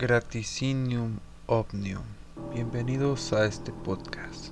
Graticinium 0.00 1.18
Omnium. 1.46 2.04
Bienvenidos 2.54 3.34
a 3.34 3.44
este 3.44 3.70
podcast, 3.70 4.46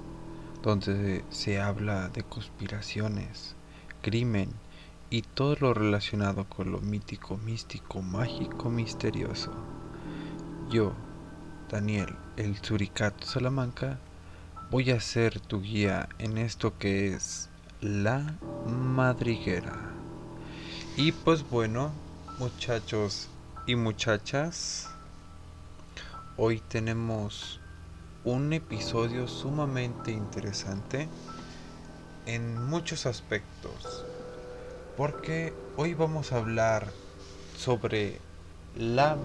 donde 0.62 1.24
se 1.30 1.58
habla 1.58 2.10
de 2.10 2.22
conspiraciones, 2.22 3.54
crimen 4.02 4.50
y 5.08 5.22
todo 5.22 5.56
lo 5.58 5.72
relacionado 5.72 6.44
con 6.44 6.70
lo 6.70 6.80
mítico, 6.80 7.38
místico, 7.38 8.02
mágico, 8.02 8.68
misterioso. 8.68 9.50
Yo, 10.68 10.92
Daniel, 11.70 12.14
el 12.36 12.58
Suricato 12.58 13.24
Salamanca, 13.24 13.98
voy 14.70 14.90
a 14.90 15.00
ser 15.00 15.40
tu 15.40 15.62
guía 15.62 16.10
en 16.18 16.36
esto 16.36 16.76
que 16.76 17.14
es 17.14 17.48
la 17.80 18.34
madriguera. 18.66 19.80
Y 20.98 21.12
pues 21.12 21.48
bueno, 21.48 21.90
muchachos 22.38 23.30
y 23.66 23.76
muchachas, 23.76 24.90
hoy 26.40 26.60
tenemos 26.60 27.58
un 28.22 28.52
episodio 28.52 29.26
sumamente 29.26 30.12
interesante 30.12 31.08
en 32.26 32.64
muchos 32.64 33.06
aspectos. 33.06 34.04
Porque 34.96 35.52
hoy 35.76 35.94
vamos 35.94 36.30
a 36.30 36.36
hablar 36.36 36.92
sobre 37.56 38.20
la 38.76 39.16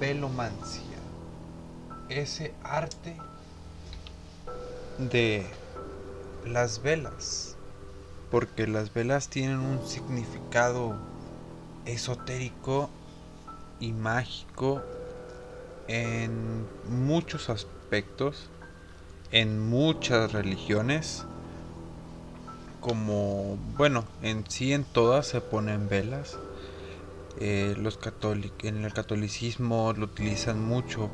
velomancia, 0.00 0.96
ese 2.08 2.54
arte 2.62 3.18
de 4.98 5.44
las 6.46 6.80
velas, 6.80 7.56
porque 8.30 8.66
las 8.66 8.94
velas 8.94 9.28
tienen 9.28 9.58
un 9.58 9.86
significado 9.86 10.96
esotérico 11.84 12.88
y 13.78 13.92
mágico 13.92 14.80
en 15.88 16.66
muchos 16.88 17.50
aspectos, 17.50 18.48
en 19.30 19.58
muchas 19.58 20.32
religiones, 20.32 21.24
como, 22.80 23.56
bueno, 23.76 24.04
en 24.22 24.44
sí 24.48 24.72
en 24.72 24.84
todas 24.84 25.26
se 25.26 25.40
ponen 25.40 25.88
velas. 25.88 26.38
Eh, 27.38 27.74
los 27.78 27.98
en 28.62 28.84
el 28.84 28.92
catolicismo 28.92 29.94
lo 29.96 30.04
utilizan 30.04 30.62
mucho 30.62 31.10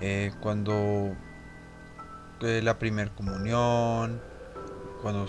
eh, 0.00 0.32
cuando 0.40 1.16
eh, 2.42 2.60
la 2.62 2.78
primera 2.78 3.10
comunión, 3.14 4.20
cuando, 5.02 5.26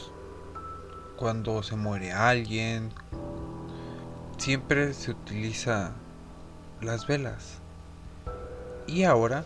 cuando 1.15 1.63
se 1.63 1.75
muere 1.75 2.11
alguien, 2.11 2.93
siempre 4.37 4.93
se 4.93 5.11
utiliza 5.11 5.93
las 6.81 7.07
velas. 7.07 7.61
Y 8.87 9.03
ahora 9.03 9.43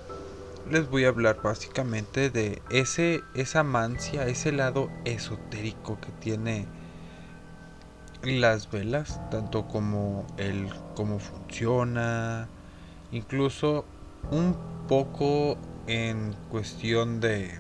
les 0.70 0.88
voy 0.90 1.06
a 1.06 1.10
hablar 1.10 1.42
básicamente 1.42 2.30
de 2.30 2.62
ese 2.70 3.24
esa 3.34 3.64
mancia, 3.64 4.28
ese 4.28 4.52
lado 4.52 4.90
esotérico 5.04 6.00
que 6.00 6.12
tiene 6.12 6.68
las 8.22 8.70
velas, 8.70 9.20
tanto 9.32 9.68
como 9.68 10.28
el 10.38 10.72
cómo 10.96 11.18
funciona, 11.18 12.48
incluso 13.12 13.84
un 14.30 14.56
poco 14.88 15.58
en 15.88 16.36
cuestión 16.50 17.20
de 17.20 17.60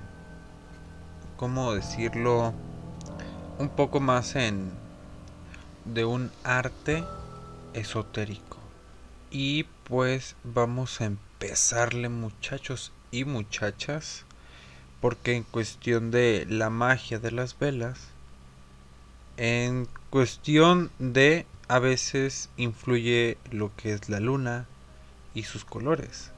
cómo 1.37 1.73
decirlo, 1.73 2.53
un 3.57 3.69
poco 3.69 3.99
más 3.99 4.35
en 4.35 4.71
de 5.85 6.05
un 6.05 6.31
arte 6.43 7.03
esotérico. 7.73 8.57
Y 9.31 9.63
pues 9.85 10.35
vamos 10.43 11.01
a 11.01 11.05
empezarle 11.41 12.07
muchachos 12.07 12.91
y 13.09 13.25
muchachas. 13.25 14.25
Porque 14.99 15.35
en 15.35 15.43
cuestión 15.43 16.11
de 16.11 16.45
la 16.47 16.69
magia 16.69 17.17
de 17.17 17.31
las 17.31 17.57
velas. 17.57 18.09
En 19.37 19.87
cuestión 20.11 20.91
de 20.99 21.47
a 21.67 21.79
veces 21.79 22.49
influye 22.57 23.39
lo 23.49 23.75
que 23.75 23.93
es 23.93 24.07
la 24.07 24.19
luna 24.19 24.67
y 25.33 25.43
sus 25.43 25.65
colores. 25.65 26.29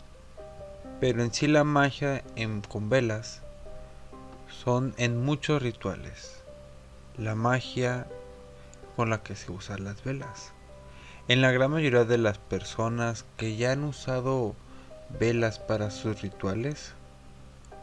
Pero 1.01 1.21
en 1.21 1.33
sí 1.33 1.47
la 1.47 1.65
magia 1.65 2.23
con 2.69 2.89
velas 2.89 3.41
son 4.63 4.93
en 4.95 5.21
muchos 5.21 5.61
rituales. 5.61 6.41
La 7.17 7.35
magia 7.35 8.07
con 8.95 9.09
la 9.09 9.21
que 9.21 9.35
se 9.35 9.51
usan 9.51 9.83
las 9.83 10.01
velas. 10.05 10.53
En 11.27 11.41
la 11.41 11.51
gran 11.51 11.71
mayoría 11.71 12.05
de 12.05 12.17
las 12.17 12.37
personas 12.37 13.25
que 13.35 13.57
ya 13.57 13.73
han 13.73 13.83
usado 13.83 14.55
velas 15.09 15.59
para 15.59 15.91
sus 15.91 16.21
rituales, 16.21 16.93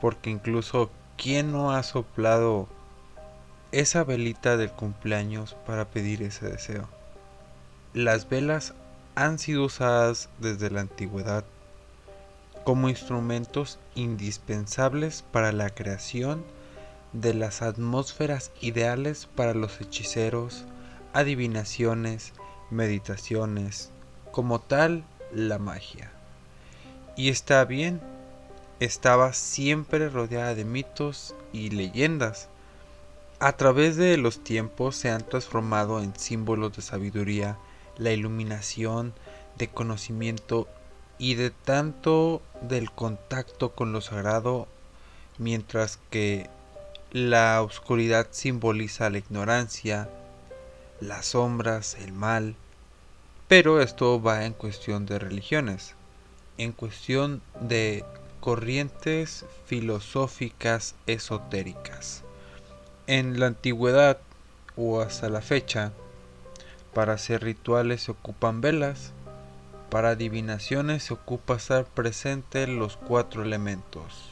porque 0.00 0.30
incluso 0.30 0.90
¿quién 1.16 1.52
no 1.52 1.72
ha 1.72 1.82
soplado 1.82 2.68
esa 3.72 4.04
velita 4.04 4.56
del 4.56 4.70
cumpleaños 4.70 5.56
para 5.66 5.86
pedir 5.86 6.22
ese 6.22 6.48
deseo? 6.48 6.88
Las 7.94 8.28
velas 8.28 8.74
han 9.14 9.38
sido 9.38 9.64
usadas 9.64 10.28
desde 10.38 10.70
la 10.70 10.80
antigüedad 10.80 11.44
como 12.64 12.88
instrumentos 12.88 13.78
indispensables 13.94 15.22
para 15.32 15.52
la 15.52 15.70
creación 15.70 16.44
de 17.12 17.34
las 17.34 17.62
atmósferas 17.62 18.52
ideales 18.60 19.26
para 19.34 19.54
los 19.54 19.80
hechiceros, 19.80 20.64
adivinaciones, 21.12 22.32
meditaciones, 22.70 23.90
como 24.30 24.60
tal 24.60 25.04
la 25.32 25.58
magia. 25.58 26.12
Y 27.20 27.28
está 27.28 27.66
bien, 27.66 28.00
estaba 28.80 29.34
siempre 29.34 30.08
rodeada 30.08 30.54
de 30.54 30.64
mitos 30.64 31.34
y 31.52 31.68
leyendas. 31.68 32.48
A 33.40 33.52
través 33.58 33.96
de 33.96 34.16
los 34.16 34.42
tiempos 34.42 34.96
se 34.96 35.10
han 35.10 35.20
transformado 35.28 36.00
en 36.00 36.18
símbolos 36.18 36.74
de 36.76 36.80
sabiduría, 36.80 37.58
la 37.98 38.12
iluminación, 38.12 39.12
de 39.58 39.68
conocimiento 39.68 40.66
y 41.18 41.34
de 41.34 41.50
tanto 41.50 42.40
del 42.62 42.90
contacto 42.90 43.74
con 43.74 43.92
lo 43.92 44.00
sagrado, 44.00 44.66
mientras 45.36 45.98
que 46.08 46.48
la 47.12 47.60
oscuridad 47.60 48.28
simboliza 48.30 49.10
la 49.10 49.18
ignorancia, 49.18 50.08
las 51.02 51.26
sombras, 51.26 51.96
el 51.96 52.14
mal. 52.14 52.56
Pero 53.46 53.82
esto 53.82 54.22
va 54.22 54.46
en 54.46 54.54
cuestión 54.54 55.04
de 55.04 55.18
religiones, 55.18 55.96
en 56.62 56.72
cuestión 56.72 57.40
de 57.60 58.04
corrientes 58.40 59.46
filosóficas 59.64 60.94
esotéricas. 61.06 62.22
En 63.06 63.40
la 63.40 63.46
antigüedad 63.46 64.18
o 64.76 65.00
hasta 65.00 65.30
la 65.30 65.40
fecha, 65.40 65.92
para 66.92 67.14
hacer 67.14 67.42
rituales 67.42 68.02
se 68.02 68.10
ocupan 68.10 68.60
velas, 68.60 69.12
para 69.88 70.10
adivinaciones 70.10 71.04
se 71.04 71.14
ocupa 71.14 71.54
estar 71.54 71.86
presente 71.86 72.66
los 72.66 72.98
cuatro 72.98 73.42
elementos. 73.42 74.28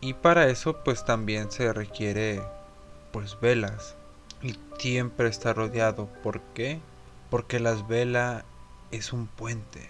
Y 0.00 0.14
para 0.14 0.46
eso 0.46 0.84
pues 0.84 1.04
también 1.04 1.50
se 1.50 1.72
requiere 1.72 2.40
pues 3.10 3.40
velas 3.40 3.96
y 4.42 4.56
siempre 4.78 5.28
está 5.28 5.54
rodeado. 5.54 6.06
¿Por 6.22 6.40
qué? 6.54 6.78
Porque 7.30 7.58
las 7.58 7.88
velas 7.88 8.44
es 8.92 9.12
un 9.12 9.26
puente, 9.26 9.88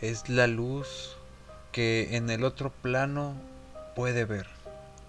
es 0.00 0.28
la 0.28 0.46
luz 0.46 1.16
que 1.72 2.16
en 2.16 2.30
el 2.30 2.44
otro 2.44 2.70
plano 2.70 3.34
puede 3.94 4.24
ver. 4.24 4.46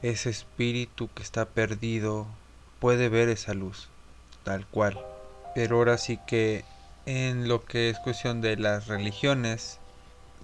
Ese 0.01 0.29
espíritu 0.29 1.09
que 1.13 1.23
está 1.23 1.45
perdido 1.45 2.27
puede 2.79 3.09
ver 3.09 3.29
esa 3.29 3.53
luz, 3.53 3.89
tal 4.43 4.65
cual. 4.67 4.99
Pero 5.53 5.77
ahora 5.77 5.97
sí 5.97 6.19
que 6.27 6.65
en 7.05 7.47
lo 7.47 7.65
que 7.65 7.89
es 7.89 7.99
cuestión 7.99 8.41
de 8.41 8.57
las 8.57 8.87
religiones, 8.87 9.79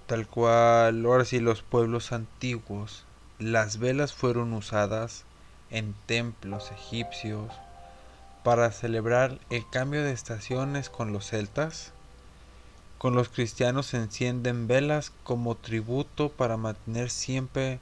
tal 0.08 0.28
cual, 0.28 1.06
ahora 1.06 1.26
sí 1.26 1.40
los 1.40 1.62
pueblos 1.62 2.12
antiguos, 2.12 3.06
las 3.40 3.78
velas 3.78 4.14
fueron 4.14 4.54
usadas 4.54 5.26
en 5.70 5.96
templos 6.06 6.72
egipcios, 6.72 7.52
para 8.44 8.72
celebrar 8.72 9.40
el 9.50 9.64
cambio 9.70 10.04
de 10.04 10.12
estaciones 10.12 10.90
con 10.90 11.14
los 11.14 11.30
celtas. 11.30 11.94
Con 13.02 13.16
los 13.16 13.30
cristianos 13.30 13.96
encienden 13.96 14.68
velas 14.68 15.12
como 15.24 15.56
tributo 15.56 16.30
para 16.30 16.56
mantener 16.56 17.10
siempre 17.10 17.80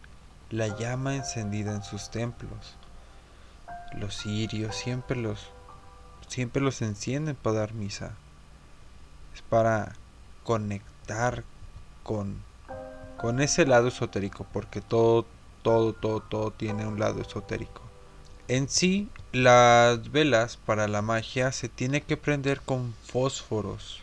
la 0.50 0.68
llama 0.78 1.14
encendida 1.14 1.76
en 1.76 1.84
sus 1.84 2.10
templos. 2.10 2.78
Los 3.92 4.16
sirios 4.16 4.78
siempre 4.78 5.18
los 5.18 5.50
siempre 6.30 6.62
los 6.62 6.82
encienden 6.82 7.36
para 7.36 7.58
dar 7.58 7.74
misa. 7.74 8.14
Es 9.36 9.42
para 9.42 9.92
conectar 10.46 11.44
con 12.04 12.42
con 13.18 13.42
ese 13.42 13.66
lado 13.66 13.90
esotérico, 13.90 14.46
porque 14.54 14.80
todo 14.80 15.26
todo 15.64 15.92
todo 15.92 16.22
todo 16.22 16.52
tiene 16.52 16.88
un 16.88 16.98
lado 16.98 17.20
esotérico. 17.20 17.82
En 18.48 18.70
sí, 18.70 19.10
las 19.34 20.14
velas 20.14 20.56
para 20.56 20.88
la 20.88 21.02
magia 21.02 21.52
se 21.52 21.68
tiene 21.68 22.04
que 22.04 22.16
prender 22.16 22.62
con 22.62 22.94
fósforos, 23.04 24.02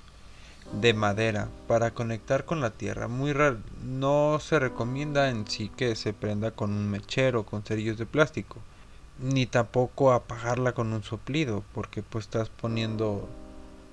de 0.73 0.95
madera 0.95 1.49
para 1.67 1.93
conectar 1.93 2.45
con 2.45 2.61
la 2.61 2.71
tierra. 2.71 3.09
Muy 3.09 3.33
raro, 3.33 3.59
no 3.83 4.39
se 4.41 4.59
recomienda 4.59 5.31
en 5.31 5.47
sí 5.47 5.71
que 5.77 5.95
se 5.97 6.13
prenda 6.13 6.51
con 6.51 6.71
un 6.73 6.91
mechero 6.91 7.45
con 7.45 7.63
cerillos 7.63 7.99
de 7.99 8.07
plástico, 8.07 8.59
ni 9.19 9.47
tampoco 9.47 10.13
apagarla 10.13 10.73
con 10.73 10.93
un 10.93 11.03
soplido, 11.03 11.65
porque 11.73 12.03
pues 12.03 12.27
estás 12.27 12.49
poniendo 12.49 13.29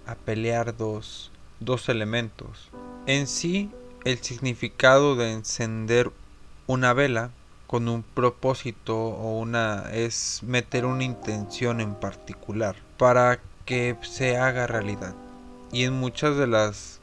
a 0.05 0.15
pelear 0.15 0.75
dos, 0.75 1.31
dos 1.59 1.89
elementos. 1.89 2.69
En 3.05 3.27
sí, 3.27 3.71
el 4.03 4.19
significado 4.19 5.15
de 5.15 5.31
encender 5.31 6.11
una 6.67 6.93
vela 6.93 7.31
con 7.67 7.87
un 7.87 8.03
propósito 8.03 8.95
o 8.97 9.39
una 9.39 9.91
es 9.91 10.41
meter 10.43 10.85
una 10.85 11.03
intención 11.03 11.81
en 11.81 11.95
particular 11.95 12.75
para 12.97 13.39
que 13.65 13.95
se 14.01 14.37
haga 14.37 14.67
realidad. 14.67 15.15
Y 15.73 15.85
en 15.85 15.93
muchas 15.93 16.37
de 16.37 16.45
las 16.45 16.99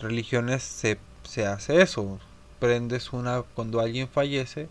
religiones 0.00 0.64
se, 0.64 0.98
se 1.22 1.46
hace 1.46 1.80
eso. 1.80 2.18
Prendes 2.58 3.12
una, 3.12 3.42
cuando 3.42 3.78
alguien 3.78 4.08
fallece, 4.08 4.68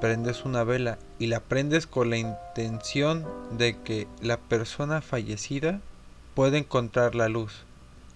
prendes 0.00 0.46
una 0.46 0.64
vela 0.64 0.98
y 1.18 1.26
la 1.26 1.40
prendes 1.40 1.86
con 1.86 2.08
la 2.08 2.16
intención 2.16 3.26
de 3.52 3.78
que 3.78 4.08
la 4.22 4.38
persona 4.38 5.02
fallecida 5.02 5.82
pueda 6.34 6.56
encontrar 6.56 7.14
la 7.14 7.28
luz. 7.28 7.66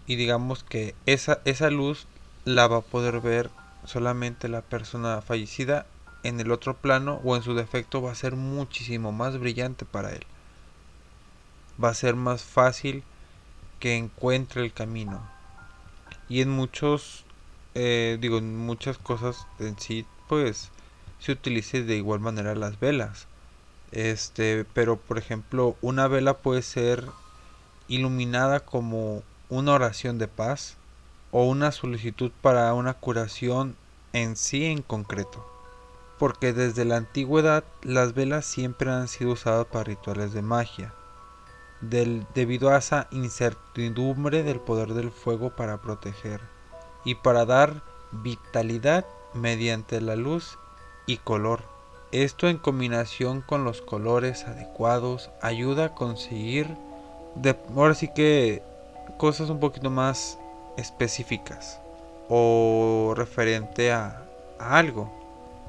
Y 0.06 0.16
digamos 0.16 0.64
que 0.64 0.94
esa, 1.04 1.40
esa 1.44 1.68
luz 1.68 2.06
la 2.46 2.66
va 2.66 2.78
a 2.78 2.80
poder 2.80 3.20
ver 3.20 3.50
solamente 3.84 4.48
la 4.48 4.62
persona 4.62 5.20
fallecida 5.20 5.84
en 6.22 6.40
el 6.40 6.50
otro 6.50 6.74
plano 6.74 7.20
o 7.24 7.36
en 7.36 7.42
su 7.42 7.54
defecto 7.54 8.00
va 8.00 8.12
a 8.12 8.14
ser 8.14 8.36
muchísimo 8.36 9.12
más 9.12 9.38
brillante 9.38 9.84
para 9.84 10.12
él. 10.12 10.24
Va 11.82 11.90
a 11.90 11.94
ser 11.94 12.16
más 12.16 12.42
fácil 12.42 13.04
que 13.78 13.96
encuentre 13.96 14.62
el 14.64 14.72
camino. 14.72 15.20
Y 16.28 16.40
en 16.40 16.50
muchos, 16.50 17.24
eh, 17.74 18.18
digo, 18.20 18.40
muchas 18.40 18.98
cosas 18.98 19.46
en 19.58 19.78
sí, 19.78 20.04
pues 20.28 20.70
se 21.18 21.32
utilice 21.32 21.82
de 21.82 21.96
igual 21.96 22.20
manera 22.20 22.54
las 22.54 22.78
velas. 22.80 23.26
Este, 23.92 24.64
pero 24.74 24.96
por 24.96 25.18
ejemplo, 25.18 25.76
una 25.80 26.08
vela 26.08 26.34
puede 26.38 26.62
ser 26.62 27.04
iluminada 27.88 28.60
como 28.60 29.22
una 29.48 29.72
oración 29.72 30.18
de 30.18 30.28
paz 30.28 30.76
o 31.30 31.44
una 31.44 31.72
solicitud 31.72 32.30
para 32.42 32.72
una 32.74 32.94
curación 32.94 33.76
en 34.12 34.36
sí 34.36 34.66
en 34.66 34.82
concreto. 34.82 35.46
Porque 36.18 36.52
desde 36.52 36.84
la 36.84 36.96
antigüedad 36.96 37.64
las 37.82 38.14
velas 38.14 38.44
siempre 38.44 38.90
han 38.90 39.08
sido 39.08 39.32
usadas 39.32 39.66
para 39.66 39.84
rituales 39.84 40.32
de 40.32 40.42
magia, 40.42 40.92
debido 41.80 42.70
a 42.70 42.78
esa 42.78 43.08
incertidumbre 43.10 44.42
del 44.42 44.60
poder 44.60 44.94
del 44.94 45.10
fuego 45.10 45.50
para 45.50 45.78
proteger 45.78 46.40
y 47.04 47.14
para 47.14 47.44
dar 47.44 47.82
vitalidad 48.10 49.04
mediante 49.34 50.00
la 50.00 50.16
luz 50.16 50.58
y 51.06 51.18
color. 51.18 51.62
Esto 52.10 52.48
en 52.48 52.58
combinación 52.58 53.42
con 53.42 53.64
los 53.64 53.82
colores 53.82 54.44
adecuados 54.44 55.30
ayuda 55.42 55.86
a 55.86 55.94
conseguir 55.94 56.66
de, 57.34 57.54
ahora 57.76 57.94
sí 57.94 58.08
que 58.14 58.62
cosas 59.18 59.50
un 59.50 59.60
poquito 59.60 59.90
más 59.90 60.38
específicas 60.76 61.80
o 62.28 63.14
referente 63.16 63.92
a, 63.92 64.24
algo. 64.58 65.10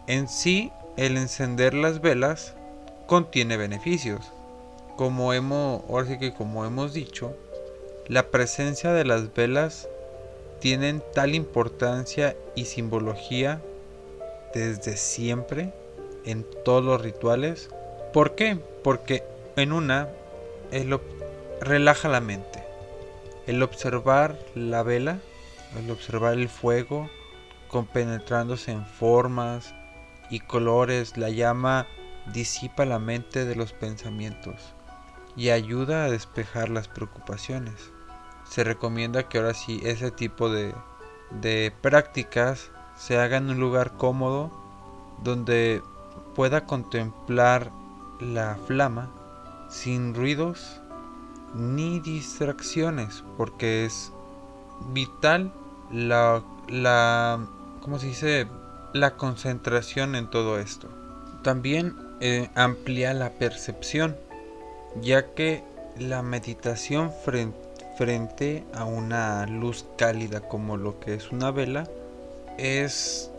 En 0.08 0.28
sí, 0.28 0.72
el 0.98 1.18
encender 1.18 1.74
las 1.74 2.02
velas 2.02 2.56
contiene 3.06 3.58
beneficios. 3.58 4.32
Como 5.00 5.32
hemos, 5.32 5.82
que 6.20 6.34
como 6.34 6.66
hemos 6.66 6.92
dicho, 6.92 7.34
la 8.10 8.32
presencia 8.32 8.92
de 8.92 9.06
las 9.06 9.34
velas 9.34 9.88
tienen 10.60 11.02
tal 11.14 11.36
importancia 11.36 12.36
y 12.54 12.66
simbología 12.66 13.62
desde 14.54 14.98
siempre 14.98 15.74
en 16.26 16.46
todos 16.66 16.84
los 16.84 17.02
rituales. 17.02 17.70
¿Por 18.12 18.36
qué? 18.36 18.60
Porque 18.84 19.24
en 19.56 19.72
una 19.72 20.10
el 20.72 21.00
relaja 21.62 22.10
la 22.10 22.20
mente. 22.20 22.62
El 23.48 23.64
observar 23.64 24.38
la 24.54 24.84
vela 24.84 25.20
el 25.78 25.90
observar 25.92 26.34
el 26.34 26.50
fuego 26.50 27.10
compenetrándose 27.70 28.74
en 28.74 28.86
formas 28.86 29.74
y 30.30 30.42
colores, 30.42 31.16
la 31.16 31.30
llama 31.30 31.88
disipa 32.34 32.86
la 32.86 33.00
mente 33.00 33.46
de 33.46 33.56
los 33.56 33.72
pensamientos 33.72 34.76
y 35.36 35.50
ayuda 35.50 36.06
a 36.06 36.12
despejar 36.12 36.70
las 36.70 36.88
preocupaciones. 36.88 37.92
Se 38.48 38.64
recomienda 38.64 39.30
que 39.30 39.38
ahora 39.38 39.54
sí 39.54 39.80
ese 39.84 40.12
tipo 40.12 40.50
de, 40.50 40.74
de 41.32 41.74
prácticas 41.82 42.72
se 42.98 43.18
haga 43.18 43.38
en 43.38 43.50
un 43.50 43.60
lugar 43.60 43.94
cómodo 43.98 44.52
donde 45.24 45.82
pueda 46.36 46.66
contemplar 46.66 47.72
la 48.20 48.58
flama 48.68 49.10
sin 49.70 50.14
ruidos 50.14 50.82
ni 51.54 52.00
distracciones 52.00 53.24
porque 53.38 53.86
es 53.86 54.12
vital 54.94 55.52
la, 55.92 56.44
la 56.68 57.40
¿cómo 57.82 58.00
se 58.00 58.08
dice? 58.08 58.48
La 58.94 59.18
concentración 59.18 60.16
en 60.16 60.30
todo 60.30 60.60
esto. 60.60 60.88
También 61.44 61.96
eh, 62.20 62.50
amplía 62.56 63.14
la 63.14 63.32
percepción, 63.32 64.18
ya 65.02 65.34
que 65.34 65.64
la 65.98 66.22
meditación 66.22 67.12
frente, 67.24 68.64
a 68.74 68.86
una 68.86 69.46
luz 69.46 69.86
cálida 69.98 70.40
como 70.40 70.78
lo 70.78 71.00
que 71.02 71.16
es 71.16 71.32
una 71.32 71.52
vela 71.52 71.86
es 72.58 73.30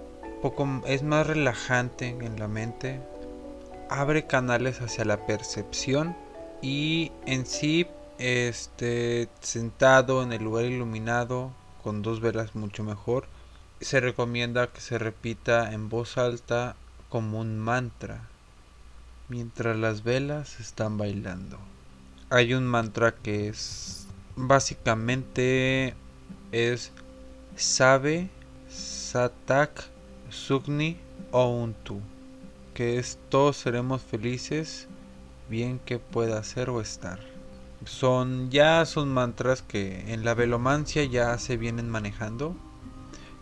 poco 0.43 0.83
es 0.87 1.03
más 1.03 1.27
relajante 1.27 2.09
en 2.09 2.39
la 2.39 2.47
mente, 2.47 3.01
abre 3.89 4.27
canales 4.27 4.83
hacia 4.83 5.07
la 5.07 5.27
percepción 5.27 6.15
y 6.61 7.13
en 7.25 7.47
sí 7.47 7.87
este 8.19 9.29
sentado 9.41 10.23
en 10.23 10.33
el 10.33 10.45
lugar 10.45 10.67
iluminado 10.67 11.53
con 11.83 12.03
dos 12.03 12.21
velas 12.21 12.55
mucho 12.55 12.85
mejor 12.85 13.25
se 13.81 14.01
recomienda 14.01 14.67
que 14.67 14.81
se 14.81 14.99
repita 14.99 15.73
en 15.73 15.89
voz 15.89 16.19
alta 16.19 16.77
como 17.09 17.41
un 17.41 17.59
mantra 17.59 18.29
mientras 19.31 19.77
las 19.79 20.03
velas 20.03 20.61
están 20.61 20.99
bailando 20.99 21.59
hay 22.29 22.53
un 22.53 22.67
mantra 22.67 23.15
que 23.15 23.49
es 23.49 24.07
básicamente 24.37 25.95
es 26.53 26.93
sabe 27.57 28.29
satak 28.69 29.85
sugni 30.29 30.99
ountu 31.33 32.01
que 32.75 32.99
es 32.99 33.19
todos 33.31 33.57
seremos 33.57 34.03
felices 34.03 34.89
bien 35.49 35.79
que 35.79 35.99
pueda 35.99 36.43
ser 36.45 36.69
o 36.69 36.81
estar 36.81 37.31
son 37.85 38.51
ya 38.51 38.85
son 38.85 39.09
mantras 39.13 39.63
que 39.63 40.13
en 40.13 40.25
la 40.25 40.35
velomancia 40.35 41.05
ya 41.05 41.37
se 41.39 41.57
vienen 41.57 41.89
manejando. 41.89 42.55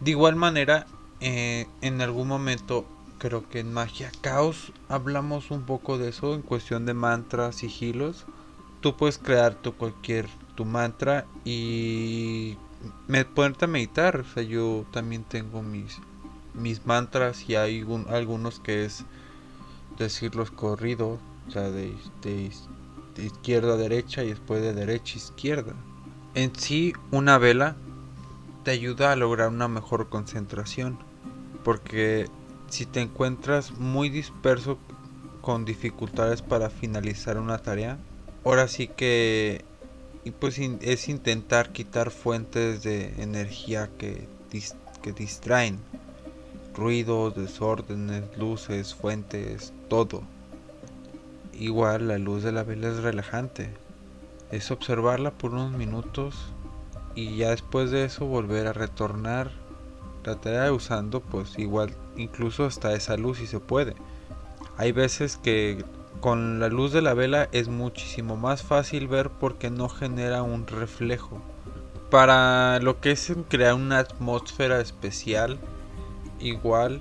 De 0.00 0.12
igual 0.12 0.36
manera, 0.36 0.86
eh, 1.20 1.66
en 1.80 2.00
algún 2.00 2.28
momento 2.28 2.86
creo 3.18 3.48
que 3.48 3.60
en 3.60 3.72
Magia 3.72 4.10
Caos 4.20 4.72
hablamos 4.88 5.50
un 5.50 5.62
poco 5.62 5.98
de 5.98 6.08
eso 6.08 6.34
en 6.34 6.42
cuestión 6.42 6.86
de 6.86 6.94
mantras, 6.94 7.56
sigilos. 7.56 8.26
Tú 8.80 8.96
puedes 8.96 9.18
crear 9.18 9.54
tu 9.54 9.74
cualquier 9.74 10.28
tu 10.54 10.64
mantra 10.64 11.26
y 11.44 12.56
me 13.06 13.24
ponerte 13.24 13.66
a 13.66 13.68
meditar. 13.68 14.20
O 14.20 14.24
sea, 14.24 14.42
yo 14.42 14.86
también 14.92 15.24
tengo 15.24 15.62
mis 15.62 16.00
mis 16.54 16.86
mantras 16.86 17.48
y 17.48 17.54
hay 17.54 17.86
algunos 18.08 18.60
que 18.60 18.84
es 18.84 19.04
decirlos 19.98 20.50
corridos, 20.50 21.18
o 21.46 21.50
sea, 21.50 21.70
de 21.70 21.92
izquierda 23.16 23.74
a 23.74 23.76
derecha 23.76 24.24
y 24.24 24.28
después 24.28 24.60
de 24.60 24.74
derecha 24.74 25.14
a 25.14 25.18
izquierda. 25.18 25.74
En 26.34 26.54
sí, 26.54 26.92
una 27.10 27.38
vela 27.38 27.76
te 28.64 28.70
ayuda 28.70 29.12
a 29.12 29.16
lograr 29.16 29.48
una 29.48 29.68
mejor 29.68 30.08
concentración, 30.08 30.98
porque 31.64 32.28
si 32.68 32.86
te 32.86 33.00
encuentras 33.00 33.72
muy 33.72 34.08
disperso 34.08 34.78
con 35.40 35.64
dificultades 35.64 36.42
para 36.42 36.70
finalizar 36.70 37.38
una 37.38 37.58
tarea, 37.58 37.98
ahora 38.44 38.68
sí 38.68 38.88
que 38.88 39.64
pues 40.40 40.58
es 40.58 41.08
intentar 41.08 41.72
quitar 41.72 42.10
fuentes 42.10 42.82
de 42.82 43.14
energía 43.22 43.88
que, 43.96 44.28
que 45.02 45.12
distraen, 45.12 45.78
ruidos, 46.74 47.34
desórdenes, 47.34 48.24
luces, 48.36 48.94
fuentes, 48.94 49.72
todo. 49.88 50.22
Igual 51.52 52.08
la 52.08 52.18
luz 52.18 52.42
de 52.42 52.52
la 52.52 52.62
vela 52.62 52.88
es 52.88 52.98
relajante. 52.98 53.70
Es 54.50 54.70
observarla 54.70 55.30
por 55.32 55.52
unos 55.52 55.72
minutos 55.72 56.34
y 57.14 57.36
ya 57.36 57.50
después 57.50 57.90
de 57.90 58.04
eso 58.04 58.26
volver 58.26 58.66
a 58.66 58.72
retornar 58.72 59.50
usando 60.72 61.20
pues 61.20 61.58
igual 61.58 61.94
incluso 62.16 62.64
hasta 62.64 62.92
esa 62.94 63.16
luz 63.16 63.38
si 63.38 63.46
se 63.46 63.60
puede. 63.60 63.94
Hay 64.76 64.92
veces 64.92 65.36
que 65.36 65.84
con 66.20 66.60
la 66.60 66.68
luz 66.68 66.92
de 66.92 67.02
la 67.02 67.14
vela 67.14 67.48
es 67.52 67.68
muchísimo 67.68 68.36
más 68.36 68.62
fácil 68.62 69.08
ver 69.08 69.30
porque 69.30 69.70
no 69.70 69.88
genera 69.88 70.42
un 70.42 70.66
reflejo. 70.66 71.40
para 72.10 72.80
lo 72.80 73.00
que 73.00 73.10
es 73.10 73.30
crear 73.48 73.74
una 73.74 73.98
atmósfera 73.98 74.80
especial, 74.80 75.58
igual 76.40 77.00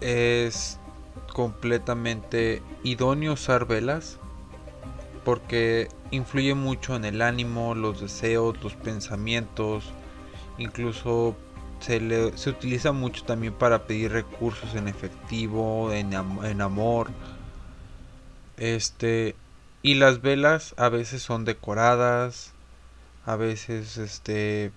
es 0.00 0.78
completamente 1.34 2.62
idóneo 2.82 3.34
usar 3.34 3.66
velas 3.66 4.18
porque 5.24 5.88
influye 6.10 6.54
mucho 6.54 6.96
en 6.96 7.04
el 7.04 7.22
ánimo, 7.22 7.74
los 7.74 8.00
deseos, 8.00 8.62
los 8.62 8.74
pensamientos, 8.74 9.84
incluso 10.58 11.34
se, 11.80 12.00
le, 12.00 12.36
se 12.36 12.50
utiliza 12.50 12.92
mucho 12.92 13.24
también 13.24 13.52
para 13.54 13.86
pedir 13.86 14.12
recursos 14.12 14.74
en 14.74 14.88
efectivo, 14.88 15.92
en, 15.92 16.12
en 16.12 16.60
amor. 16.60 17.10
Este, 18.56 19.34
y 19.82 19.94
las 19.94 20.22
velas 20.22 20.74
a 20.78 20.88
veces 20.88 21.22
son 21.22 21.44
decoradas, 21.44 22.52
a 23.26 23.36
veces 23.36 23.98
este 23.98 24.72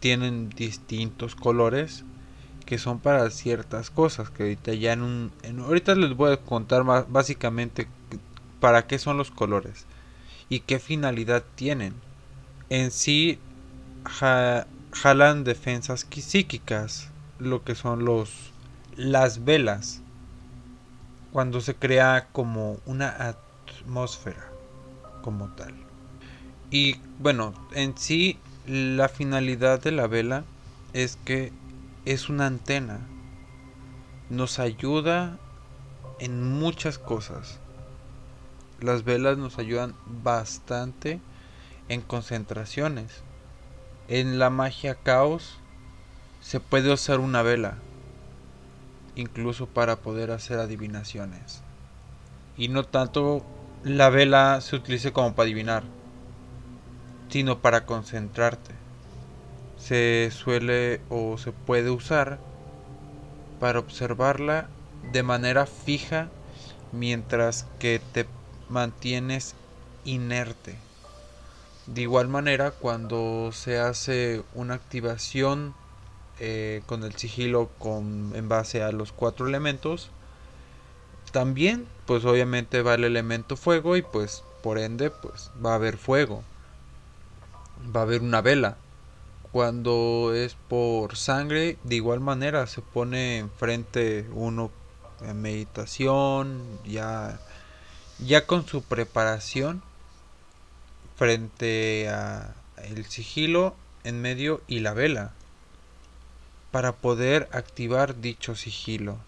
tienen 0.00 0.48
distintos 0.48 1.34
colores 1.34 2.04
que 2.64 2.78
son 2.78 3.00
para 3.00 3.28
ciertas 3.30 3.90
cosas 3.90 4.30
que 4.30 4.44
ahorita 4.44 4.72
ya 4.74 4.92
en 4.92 5.02
un 5.02 5.32
ahorita 5.58 5.94
les 5.94 6.16
voy 6.16 6.32
a 6.32 6.38
contar 6.38 6.84
más, 6.84 7.10
básicamente 7.10 7.86
para 8.60 8.86
qué 8.86 8.98
son 8.98 9.18
los 9.18 9.30
colores 9.30 9.86
y 10.48 10.60
qué 10.60 10.78
finalidad 10.78 11.44
tienen 11.54 11.94
en 12.70 12.90
sí 12.90 13.38
jalan 14.92 15.44
defensas 15.44 16.06
psíquicas 16.10 17.08
lo 17.38 17.64
que 17.64 17.74
son 17.74 18.04
los 18.04 18.52
las 18.96 19.44
velas 19.44 20.00
cuando 21.32 21.60
se 21.60 21.74
crea 21.74 22.28
como 22.32 22.78
una 22.86 23.08
atmósfera 23.08 24.50
como 25.22 25.48
tal 25.54 25.74
y 26.70 26.96
bueno, 27.18 27.52
en 27.72 27.98
sí 27.98 28.38
la 28.66 29.08
finalidad 29.08 29.82
de 29.82 29.90
la 29.90 30.06
vela 30.06 30.44
es 30.92 31.18
que 31.24 31.52
es 32.04 32.28
una 32.28 32.46
antena. 32.46 33.00
Nos 34.30 34.60
ayuda 34.60 35.36
en 36.20 36.52
muchas 36.52 36.98
cosas. 36.98 37.58
Las 38.80 39.04
velas 39.04 39.36
nos 39.36 39.58
ayudan 39.58 39.94
bastante 40.06 41.20
en 41.88 42.00
concentraciones. 42.02 43.22
En 44.12 44.40
la 44.40 44.50
magia 44.50 44.96
caos 44.96 45.54
se 46.40 46.58
puede 46.58 46.92
usar 46.92 47.20
una 47.20 47.42
vela, 47.42 47.78
incluso 49.14 49.66
para 49.66 49.94
poder 49.94 50.32
hacer 50.32 50.58
adivinaciones. 50.58 51.62
Y 52.56 52.66
no 52.66 52.82
tanto 52.82 53.44
la 53.84 54.10
vela 54.10 54.60
se 54.62 54.74
utilice 54.74 55.12
como 55.12 55.34
para 55.34 55.44
adivinar, 55.44 55.84
sino 57.28 57.60
para 57.60 57.86
concentrarte. 57.86 58.74
Se 59.78 60.32
suele 60.32 61.02
o 61.08 61.38
se 61.38 61.52
puede 61.52 61.90
usar 61.90 62.40
para 63.60 63.78
observarla 63.78 64.70
de 65.12 65.22
manera 65.22 65.66
fija 65.66 66.30
mientras 66.90 67.64
que 67.78 68.00
te 68.12 68.26
mantienes 68.68 69.54
inerte. 70.04 70.89
De 71.94 72.02
igual 72.02 72.28
manera, 72.28 72.70
cuando 72.70 73.50
se 73.52 73.78
hace 73.78 74.42
una 74.54 74.74
activación 74.74 75.74
eh, 76.38 76.82
con 76.86 77.04
el 77.04 77.14
sigilo 77.16 77.70
con, 77.78 78.32
en 78.34 78.48
base 78.48 78.82
a 78.82 78.92
los 78.92 79.12
cuatro 79.12 79.46
elementos, 79.48 80.10
también, 81.32 81.86
pues 82.06 82.24
obviamente 82.24 82.82
va 82.82 82.94
el 82.94 83.04
elemento 83.04 83.56
fuego 83.56 83.96
y 83.96 84.02
pues 84.02 84.42
por 84.62 84.78
ende, 84.78 85.10
pues 85.10 85.50
va 85.64 85.72
a 85.72 85.76
haber 85.76 85.96
fuego 85.96 86.42
va 87.94 88.00
a 88.00 88.02
haber 88.04 88.22
una 88.22 88.40
vela. 88.40 88.76
Cuando 89.52 90.32
es 90.34 90.54
por 90.68 91.16
sangre, 91.16 91.76
de 91.82 91.96
igual 91.96 92.20
manera 92.20 92.66
se 92.66 92.82
pone 92.82 93.38
enfrente 93.38 94.26
uno 94.32 94.70
en 95.22 95.42
meditación, 95.42 96.62
ya, 96.84 97.40
ya 98.18 98.46
con 98.46 98.66
su 98.66 98.82
preparación 98.82 99.82
frente 101.20 102.08
a 102.08 102.54
el 102.82 103.04
sigilo 103.04 103.74
en 104.04 104.22
medio 104.22 104.62
y 104.66 104.80
la 104.80 104.94
vela 104.94 105.32
para 106.70 106.92
poder 106.92 107.46
activar 107.52 108.22
dicho 108.22 108.54
sigilo. 108.54 109.18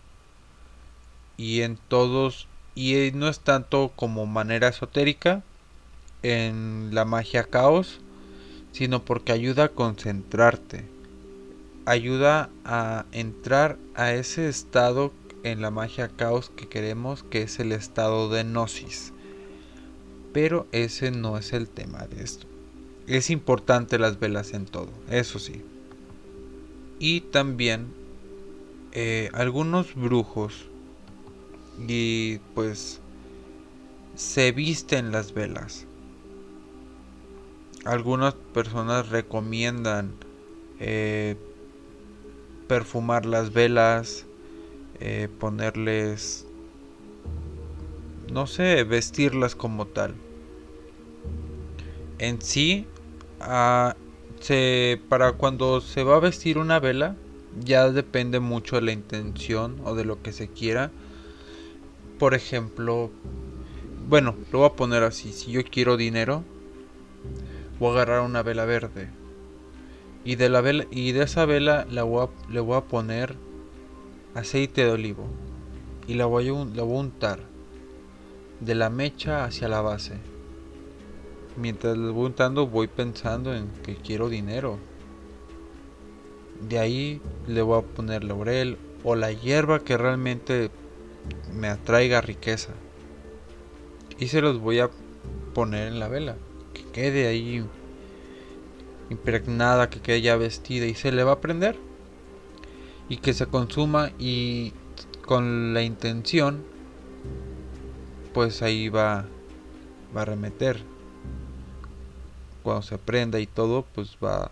Y 1.37 1.61
en 1.61 1.77
todos, 1.77 2.49
y 2.75 3.11
no 3.13 3.29
es 3.29 3.41
tanto 3.41 3.93
como 3.95 4.25
manera 4.25 4.69
esotérica, 4.69 5.43
en 6.23 6.95
la 6.95 7.05
magia 7.05 7.45
caos, 7.45 8.01
sino 8.73 9.05
porque 9.05 9.33
ayuda 9.33 9.65
a 9.65 9.69
concentrarte, 9.69 10.87
ayuda 11.85 12.49
a 12.65 13.05
entrar 13.13 13.77
a 13.95 14.15
ese 14.15 14.49
estado 14.49 15.13
en 15.43 15.61
la 15.61 15.71
magia 15.71 16.09
caos 16.09 16.51
que 16.57 16.67
queremos, 16.67 17.23
que 17.23 17.43
es 17.43 17.61
el 17.61 17.71
estado 17.71 18.31
de 18.31 18.45
gnosis. 18.45 19.13
Pero 20.33 20.67
ese 20.73 21.11
no 21.11 21.37
es 21.37 21.53
el 21.53 21.69
tema 21.69 22.07
de 22.07 22.23
esto. 22.23 22.47
Es 23.07 23.31
importante 23.31 23.99
las 23.99 24.19
velas 24.19 24.55
en 24.55 24.67
todo, 24.67 24.91
eso 25.11 25.39
sí. 25.39 25.63
Y 26.99 27.21
también 27.21 27.89
eh, 28.93 29.29
algunos 29.33 29.95
brujos 29.95 30.69
y 31.89 32.39
pues 32.55 33.01
se 34.15 34.53
visten 34.53 35.11
las 35.11 35.35
velas 35.35 35.87
algunas 37.85 38.35
personas 38.35 39.09
recomiendan 39.09 40.13
eh, 40.79 41.37
perfumar 42.69 43.27
las 43.27 43.53
velas, 43.53 44.27
eh, 45.01 45.29
ponerles, 45.39 46.47
no 48.31 48.47
sé, 48.47 48.85
vestirlas 48.85 49.55
como 49.55 49.87
tal. 49.87 50.15
En 52.19 52.41
sí, 52.41 52.87
ah, 53.41 53.97
se, 54.41 55.01
para 55.09 55.33
cuando 55.33 55.81
se 55.81 56.05
va 56.05 56.17
a 56.17 56.21
vestir 56.21 56.59
una 56.59 56.79
vela, 56.79 57.17
ya 57.61 57.91
depende 57.91 58.41
mucho 58.41 58.77
de 58.77 58.83
la 58.83 58.93
intención 58.93 59.81
o 59.85 59.95
de 59.95 60.05
lo 60.05 60.23
que 60.23 60.33
se 60.33 60.49
quiera. 60.49 60.91
Por 62.19 62.35
ejemplo, 62.35 63.11
bueno, 64.09 64.37
lo 64.53 64.61
voy 64.61 64.69
a 64.69 64.77
poner 64.77 65.03
así, 65.03 65.33
si 65.33 65.51
yo 65.53 65.63
quiero 65.65 65.97
dinero, 65.97 66.45
voy 67.79 67.91
a 67.91 67.93
agarrar 67.93 68.21
una 68.23 68.43
vela 68.43 68.65
verde. 68.65 69.09
Y 70.25 70.37
de, 70.37 70.49
la 70.49 70.61
vela, 70.61 70.87
y 70.91 71.13
de 71.13 71.25
esa 71.25 71.45
vela 71.47 71.85
la 71.91 72.07
le 72.49 72.61
voy 72.61 72.77
a 72.77 72.81
poner 72.83 73.35
aceite 74.35 74.85
de 74.85 74.93
olivo. 74.93 75.27
Y 76.07 76.15
la 76.15 76.27
voy, 76.27 76.49
a, 76.49 76.53
la 76.53 76.83
voy 76.83 76.97
a 76.97 77.01
untar 77.01 77.52
de 78.65 78.75
la 78.75 78.91
mecha 78.91 79.45
hacia 79.45 79.69
la 79.69 79.81
base. 79.81 80.15
Mientras 81.57 81.97
la 81.97 82.11
voy 82.11 82.27
untando 82.27 82.67
voy 82.67 82.89
pensando 82.89 83.55
en 83.55 83.69
que 83.83 83.97
quiero 83.97 84.29
dinero. 84.29 84.79
De 86.69 86.79
ahí 86.79 87.21
le 87.47 87.63
voy 87.63 87.79
a 87.79 87.83
poner 87.83 88.25
laurel 88.25 88.79
o 89.05 89.17
la 89.17 89.33
hierba 89.33 89.81
que 89.81 89.97
realmente 89.97 90.71
me 91.55 91.69
atraiga 91.69 92.21
riqueza. 92.21 92.73
Y 94.19 94.29
se 94.29 94.41
los 94.41 94.61
voy 94.61 94.79
a 94.79 94.91
poner 95.55 95.89
en 95.89 95.99
la 95.99 96.09
vela 96.09 96.37
quede 96.93 97.27
ahí 97.27 97.65
impregnada, 99.11 99.91
que 99.91 100.01
quede 100.01 100.21
ya 100.21 100.37
vestida 100.37 100.87
y 100.87 100.95
se 100.95 101.11
le 101.11 101.25
va 101.25 101.33
a 101.33 101.41
prender 101.41 101.77
y 103.09 103.17
que 103.17 103.35
se 103.35 103.47
consuma 103.47 104.13
y 104.19 104.73
con 105.25 105.75
la 105.75 105.83
intención 105.83 106.65
pues 108.33 108.63
ahí 108.63 108.89
va 108.89 109.25
va 110.17 110.23
a 110.23 110.25
remeter. 110.25 110.83
Cuando 112.63 112.83
se 112.83 112.99
prenda 112.99 113.41
y 113.41 113.47
todo 113.47 113.85
pues 113.95 114.17
va 114.23 114.51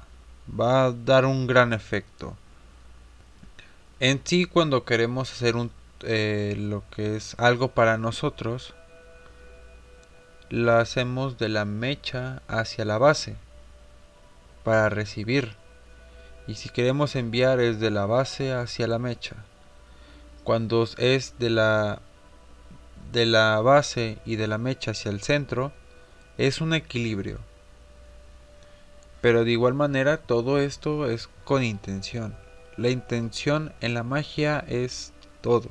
va 0.59 0.87
a 0.87 0.93
dar 0.93 1.25
un 1.27 1.47
gran 1.47 1.73
efecto. 1.73 2.37
En 4.01 4.21
sí 4.25 4.47
cuando 4.47 4.85
queremos 4.85 5.33
hacer 5.33 5.57
un 5.57 5.71
eh, 6.03 6.55
lo 6.59 6.83
que 6.91 7.17
es 7.17 7.35
algo 7.39 7.69
para 7.69 7.99
nosotros 7.99 8.75
la 10.49 10.81
hacemos 10.81 11.39
de 11.39 11.49
la 11.49 11.65
mecha 11.65 12.43
hacia 12.49 12.85
la 12.85 12.99
base 12.99 13.37
para 14.65 14.89
recibir. 14.89 15.55
Y 16.47 16.55
si 16.57 16.69
queremos 16.71 17.15
enviar 17.17 17.61
es 17.61 17.81
de 17.81 17.91
la 17.91 18.07
base 18.07 18.53
hacia 18.53 18.89
la 18.89 18.99
mecha. 18.99 19.37
Cuando 20.43 20.87
es 20.99 21.39
de 21.39 21.51
la 21.51 22.01
de 23.13 23.27
la 23.27 23.61
base 23.61 24.19
y 24.25 24.37
de 24.37 24.47
la 24.47 24.59
mecha 24.59 24.93
hacia 24.93 25.11
el 25.11 25.21
centro 25.21 25.73
es 26.39 26.61
un 26.61 26.75
equilibrio. 26.75 27.39
Pero 29.21 29.45
de 29.45 29.51
igual 29.51 29.75
manera 29.75 30.17
todo 30.17 30.59
esto 30.59 31.11
es 31.11 31.29
con 31.45 31.63
intención. 31.63 32.35
La 32.77 32.89
intención 32.89 33.73
en 33.81 33.95
la 33.95 34.03
magia 34.03 34.65
es 34.69 35.13
todo. 35.41 35.69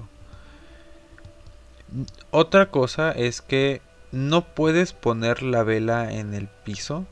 Otra 2.30 2.70
cosa 2.70 3.12
es 3.12 3.42
que 3.42 3.82
no 4.12 4.46
puedes 4.46 4.94
poner 4.94 5.42
la 5.42 5.64
vela 5.64 6.14
en 6.14 6.34
el 6.34 6.48
piso 6.48 7.06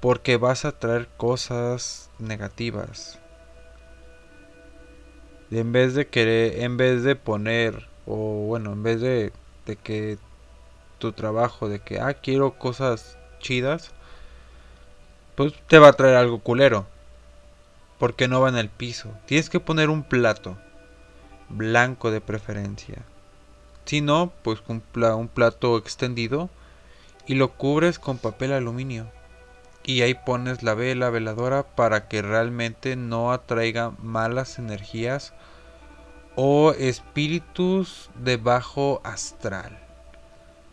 porque 0.00 0.36
vas 0.36 0.64
a 0.64 0.72
traer 0.72 1.08
cosas 1.16 2.10
negativas. 2.18 3.18
En 5.50 5.72
vez 5.72 5.94
de 5.94 6.06
querer, 6.06 6.60
en 6.60 6.76
vez 6.76 7.02
de 7.02 7.16
poner, 7.16 7.88
o 8.06 8.16
bueno, 8.46 8.72
en 8.72 8.82
vez 8.82 9.00
de, 9.00 9.32
de 9.66 9.76
que 9.76 10.18
tu 10.98 11.12
trabajo, 11.12 11.68
de 11.68 11.80
que, 11.80 12.00
ah, 12.00 12.14
quiero 12.14 12.58
cosas 12.58 13.18
chidas, 13.40 13.92
pues 15.34 15.52
te 15.68 15.78
va 15.78 15.88
a 15.88 15.92
traer 15.92 16.16
algo 16.16 16.40
culero. 16.40 16.86
Porque 17.98 18.28
no 18.28 18.40
va 18.40 18.48
en 18.48 18.56
el 18.56 18.68
piso. 18.68 19.10
Tienes 19.26 19.48
que 19.50 19.60
poner 19.60 19.90
un 19.90 20.02
plato. 20.02 20.56
Blanco 21.48 22.10
de 22.10 22.20
preferencia. 22.20 23.02
Si 23.84 24.00
no, 24.00 24.32
pues 24.42 24.62
un, 24.68 24.82
un 24.94 25.28
plato 25.28 25.78
extendido. 25.78 26.50
Y 27.26 27.34
lo 27.34 27.52
cubres 27.52 27.98
con 27.98 28.18
papel 28.18 28.52
aluminio. 28.52 29.06
Y 29.84 30.02
ahí 30.02 30.14
pones 30.14 30.62
la 30.62 30.74
vela 30.74 31.10
veladora 31.10 31.62
para 31.62 32.08
que 32.08 32.20
realmente 32.22 32.96
no 32.96 33.32
atraiga 33.32 33.92
malas 34.02 34.58
energías 34.58 35.32
o 36.36 36.72
espíritus 36.72 38.10
de 38.14 38.36
bajo 38.36 39.00
astral. 39.02 39.78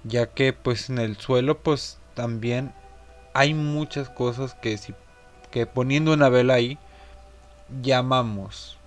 Ya 0.03 0.27
que 0.27 0.53
pues 0.53 0.89
en 0.89 0.99
el 0.99 1.17
suelo 1.17 1.59
pues 1.59 1.97
también 2.13 2.73
hay 3.33 3.53
muchas 3.53 4.09
cosas 4.09 4.53
que 4.53 4.77
si 4.77 4.93
que 5.49 5.65
poniendo 5.65 6.13
una 6.13 6.29
vela 6.29 6.55
ahí 6.55 6.77
llamamos 7.81 8.77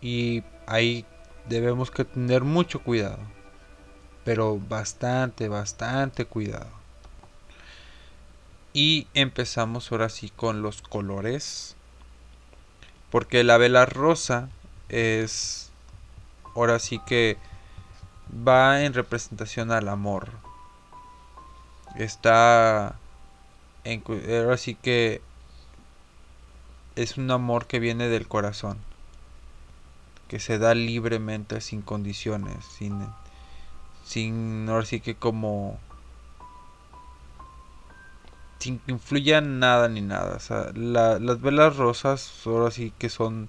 y 0.00 0.42
ahí 0.66 1.04
debemos 1.48 1.90
que 1.90 2.04
tener 2.04 2.42
mucho 2.42 2.80
cuidado 2.80 3.18
pero 4.24 4.58
bastante 4.58 5.48
bastante 5.48 6.24
cuidado 6.24 6.70
y 8.72 9.06
empezamos 9.14 9.90
ahora 9.90 10.08
sí 10.08 10.30
con 10.30 10.62
los 10.62 10.82
colores 10.82 11.76
porque 13.10 13.44
la 13.44 13.56
vela 13.58 13.86
rosa 13.86 14.48
es 14.88 15.65
ahora 16.56 16.78
sí 16.78 17.00
que 17.06 17.38
va 18.46 18.82
en 18.82 18.94
representación 18.94 19.70
al 19.70 19.88
amor 19.88 20.30
está 21.94 22.96
ahora 23.84 24.56
sí 24.56 24.74
que 24.74 25.22
es 26.96 27.18
un 27.18 27.30
amor 27.30 27.66
que 27.66 27.78
viene 27.78 28.08
del 28.08 28.26
corazón, 28.26 28.78
que 30.28 30.40
se 30.40 30.58
da 30.58 30.74
libremente 30.74 31.60
sin 31.60 31.82
condiciones, 31.82 32.64
sin, 32.64 33.06
sin 34.04 34.68
ahora 34.68 34.86
sí 34.86 35.00
que 35.00 35.14
como 35.14 35.78
sin 38.58 38.78
que 38.78 38.92
influya 38.92 39.40
nada 39.40 39.88
ni 39.88 40.00
nada. 40.00 40.38
las 40.74 41.40
velas 41.40 41.76
rosas 41.76 42.42
ahora 42.46 42.70
sí 42.70 42.92
que 42.98 43.10
son 43.10 43.48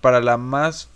para 0.00 0.20
la 0.20 0.36
más 0.36 0.88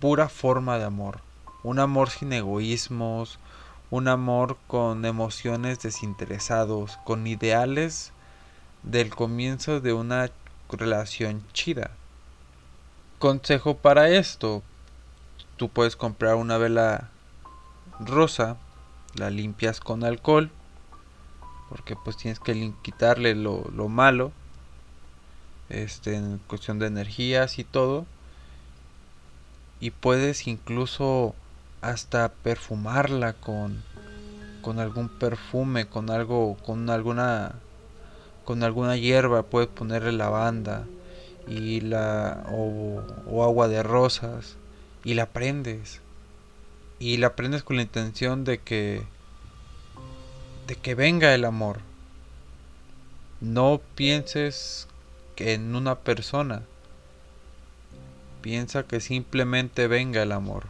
pura 0.00 0.28
forma 0.28 0.78
de 0.78 0.84
amor. 0.84 1.20
Un 1.62 1.78
amor 1.78 2.10
sin 2.10 2.32
egoísmos, 2.32 3.38
un 3.90 4.08
amor 4.08 4.58
con 4.66 5.04
emociones 5.04 5.80
desinteresados, 5.80 6.98
con 7.04 7.26
ideales 7.26 8.12
del 8.82 9.14
comienzo 9.14 9.80
de 9.80 9.92
una 9.92 10.30
relación 10.70 11.44
chida. 11.52 11.90
Consejo 13.18 13.76
para 13.76 14.10
esto, 14.10 14.62
tú 15.56 15.68
puedes 15.68 15.96
comprar 15.96 16.36
una 16.36 16.58
vela 16.58 17.10
rosa, 17.98 18.56
la 19.14 19.30
limpias 19.30 19.80
con 19.80 20.04
alcohol, 20.04 20.50
porque 21.68 21.96
pues 21.96 22.16
tienes 22.16 22.38
que 22.38 22.72
quitarle 22.82 23.34
lo, 23.34 23.64
lo 23.74 23.88
malo, 23.88 24.30
este, 25.68 26.14
en 26.14 26.38
cuestión 26.46 26.78
de 26.78 26.86
energías 26.86 27.58
y 27.58 27.64
todo, 27.64 28.06
y 29.80 29.90
puedes 29.90 30.46
incluso 30.46 31.34
hasta 31.80 32.30
perfumarla 32.30 33.32
con, 33.34 33.82
con 34.62 34.78
algún 34.78 35.08
perfume, 35.08 35.86
con 35.86 36.10
algo, 36.10 36.56
con 36.64 36.90
alguna, 36.90 37.54
con 38.44 38.62
alguna 38.62 38.96
hierba, 38.96 39.44
puedes 39.44 39.68
ponerle 39.68 40.12
lavanda 40.12 40.86
y 41.46 41.80
la 41.80 42.44
o, 42.50 43.02
o 43.26 43.44
agua 43.44 43.68
de 43.68 43.82
rosas 43.82 44.56
y 45.04 45.14
la 45.14 45.26
prendes 45.26 46.00
y 46.98 47.16
la 47.16 47.36
prendes 47.36 47.62
con 47.62 47.76
la 47.76 47.82
intención 47.82 48.44
de 48.44 48.58
que 48.58 49.02
de 50.66 50.76
que 50.76 50.94
venga 50.94 51.34
el 51.34 51.46
amor. 51.46 51.78
No 53.40 53.80
pienses 53.94 54.86
que 55.34 55.54
en 55.54 55.74
una 55.74 55.94
persona. 56.00 56.62
Piensa 58.40 58.84
que 58.84 59.00
simplemente 59.00 59.88
venga 59.88 60.22
el 60.22 60.32
amor. 60.32 60.64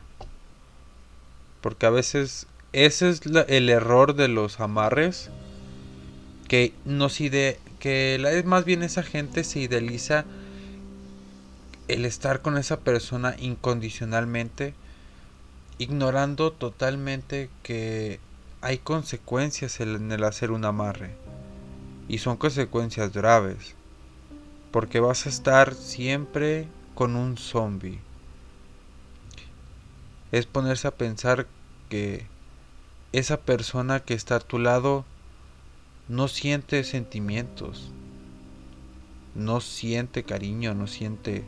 Porque 1.61 1.87
a 1.87 1.90
veces 1.90 2.46
ese 2.72 3.11
es 3.11 3.22
el 3.48 3.68
error 3.68 4.14
de 4.14 4.28
los 4.28 4.61
amarres. 4.61 5.31
Que 6.48 6.72
nos 6.85 7.20
ide 7.20 7.59
que 7.78 8.16
es 8.16 8.44
más 8.44 8.64
bien 8.64 8.83
esa 8.83 9.02
gente 9.02 9.44
se 9.44 9.61
idealiza 9.61 10.24
el 11.87 12.04
estar 12.04 12.42
con 12.42 12.59
esa 12.59 12.81
persona 12.81 13.35
incondicionalmente, 13.38 14.74
ignorando 15.78 16.52
totalmente 16.52 17.48
que 17.62 18.20
hay 18.61 18.78
consecuencias 18.78 19.81
en 19.81 20.11
el 20.11 20.24
hacer 20.24 20.50
un 20.50 20.64
amarre. 20.64 21.11
Y 22.09 22.18
son 22.18 22.37
consecuencias 22.37 23.12
graves. 23.12 23.74
Porque 24.70 25.00
vas 25.00 25.26
a 25.26 25.28
estar 25.31 25.74
siempre 25.74 26.66
con 26.98 27.14
un 27.14 27.37
zombie 27.37 28.00
es 30.32 30.46
ponerse 30.46 30.88
a 30.88 30.96
pensar 30.96 31.46
que 31.88 32.26
esa 33.12 33.37
persona 33.37 34.00
que 34.00 34.14
está 34.14 34.34
a 34.34 34.40
tu 34.40 34.58
lado 34.58 35.04
no 36.08 36.26
siente 36.26 36.82
sentimientos, 36.82 37.92
no 39.37 39.61
siente 39.61 40.24
cariño, 40.24 40.74
no 40.74 40.88
siente... 40.88 41.44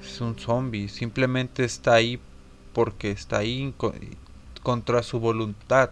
Es 0.00 0.20
un 0.20 0.38
zombie, 0.38 0.88
simplemente 0.88 1.64
está 1.64 1.94
ahí 1.94 2.20
porque 2.72 3.10
está 3.10 3.38
ahí 3.38 3.74
contra 4.62 5.02
su 5.02 5.18
voluntad. 5.18 5.90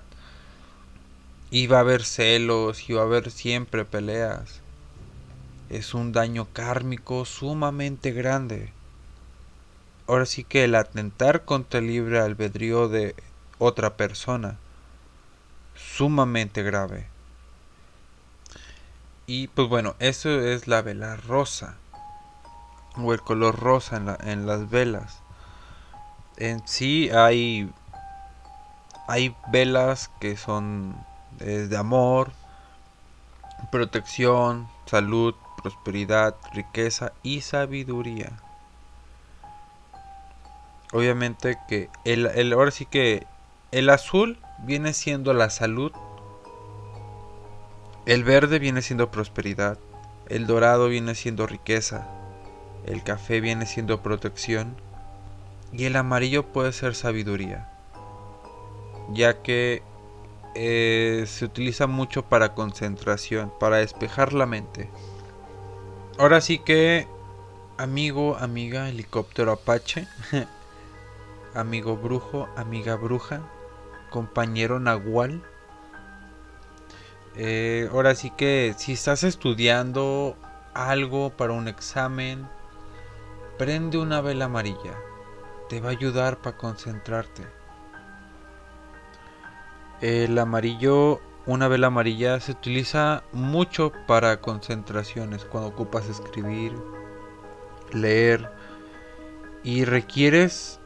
Y 1.51 1.67
va 1.67 1.79
a 1.79 1.81
haber 1.81 2.05
celos 2.05 2.89
y 2.89 2.93
va 2.93 3.01
a 3.01 3.07
haber 3.07 3.33
siempre 3.33 3.85
peleas. 3.85 4.61
Es 5.71 5.95
un 5.95 6.13
daño 6.13 6.49
kármico 6.53 7.25
sumamente 7.25 8.13
grande 8.13 8.73
ahora 10.11 10.27
sí 10.27 10.43
que 10.43 10.65
el 10.65 10.75
atentar 10.75 11.45
contra 11.45 11.79
el 11.79 11.87
libre 11.87 12.19
albedrío 12.19 12.89
de 12.89 13.15
otra 13.59 13.97
persona, 13.97 14.59
sumamente 15.77 16.65
grave. 16.65 17.07
Y 19.29 19.47
pues 19.47 19.69
bueno, 19.69 19.95
eso 20.01 20.29
es 20.41 20.67
la 20.67 20.83
vela 20.83 21.17
rosa, 21.17 21.77
o 22.97 23.13
el 23.13 23.21
color 23.21 23.61
rosa 23.61 23.99
en, 23.99 24.29
en 24.29 24.47
las 24.49 24.69
velas. 24.69 25.21
En 26.39 26.67
sí 26.67 27.09
hay, 27.11 27.71
hay 29.07 29.37
velas 29.53 30.11
que 30.21 30.37
son 30.37 30.97
de 31.39 31.77
amor, 31.77 32.33
protección, 33.71 34.69
salud, 34.87 35.37
prosperidad, 35.63 36.37
riqueza 36.53 37.13
y 37.23 37.41
sabiduría 37.41 38.41
obviamente 40.93 41.59
que 41.69 41.89
el, 42.05 42.27
el, 42.27 42.53
ahora 42.53 42.71
sí 42.71 42.87
que 42.87 43.27
el 43.73 43.91
azul 43.91 44.39
viene 44.59 44.93
siendo 44.93 45.33
la 45.33 45.51
salud, 45.51 45.93
el 48.07 48.25
verde 48.25 48.59
viene 48.59 48.83
siendo 48.83 49.11
prosperidad, 49.11 49.79
el 50.29 50.47
dorado 50.47 50.89
viene 50.89 51.15
siendo 51.15 51.47
riqueza, 51.47 52.09
el 52.87 53.03
café 53.03 53.41
viene 53.41 53.67
siendo 53.67 54.03
protección 54.03 54.77
y 55.73 55.85
el 55.85 55.97
amarillo 55.97 56.47
puede 56.47 56.73
ser 56.73 56.95
sabiduría, 56.95 57.71
ya 59.13 59.43
que 59.43 59.83
eh, 60.57 61.25
se 61.29 61.45
utiliza 61.45 61.87
mucho 61.87 62.29
para 62.29 62.55
concentración, 62.55 63.53
para 63.61 63.77
despejar 63.77 64.33
la 64.33 64.47
mente. 64.47 64.91
Ahora 66.21 66.43
sí 66.43 66.59
que, 66.59 67.09
amigo, 67.79 68.37
amiga, 68.37 68.91
helicóptero 68.91 69.53
Apache. 69.53 70.07
amigo 71.55 71.97
brujo, 71.97 72.47
amiga 72.57 72.95
bruja, 72.97 73.41
compañero 74.11 74.79
nahual. 74.81 75.43
Eh, 77.37 77.89
ahora 77.91 78.15
sí 78.15 78.31
que 78.33 78.75
si 78.77 78.93
estás 78.93 79.25
estudiando 79.25 80.37
algo 80.75 81.31
para 81.39 81.55
un 81.55 81.69
examen, 81.69 82.47
prende 83.57 83.97
una 83.97 84.21
vela 84.21 84.45
amarilla. 84.45 84.99
Te 85.71 85.81
va 85.81 85.89
a 85.89 85.93
ayudar 85.93 86.43
para 86.43 86.59
concentrarte. 86.59 87.47
El 90.03 90.39
amarillo 90.39 91.23
una 91.47 91.69
vela 91.69 91.89
amarilla 91.89 92.39
se 92.41 92.53
utiliza 92.53 93.23
mucho 93.33 93.93
para 94.07 94.41
concentraciones, 94.41 95.45
cuando 95.45 95.71
ocupas 95.71 96.09
escribir, 96.09 96.73
leer 97.93 98.51
y 99.63 99.85
requieres 99.85 100.81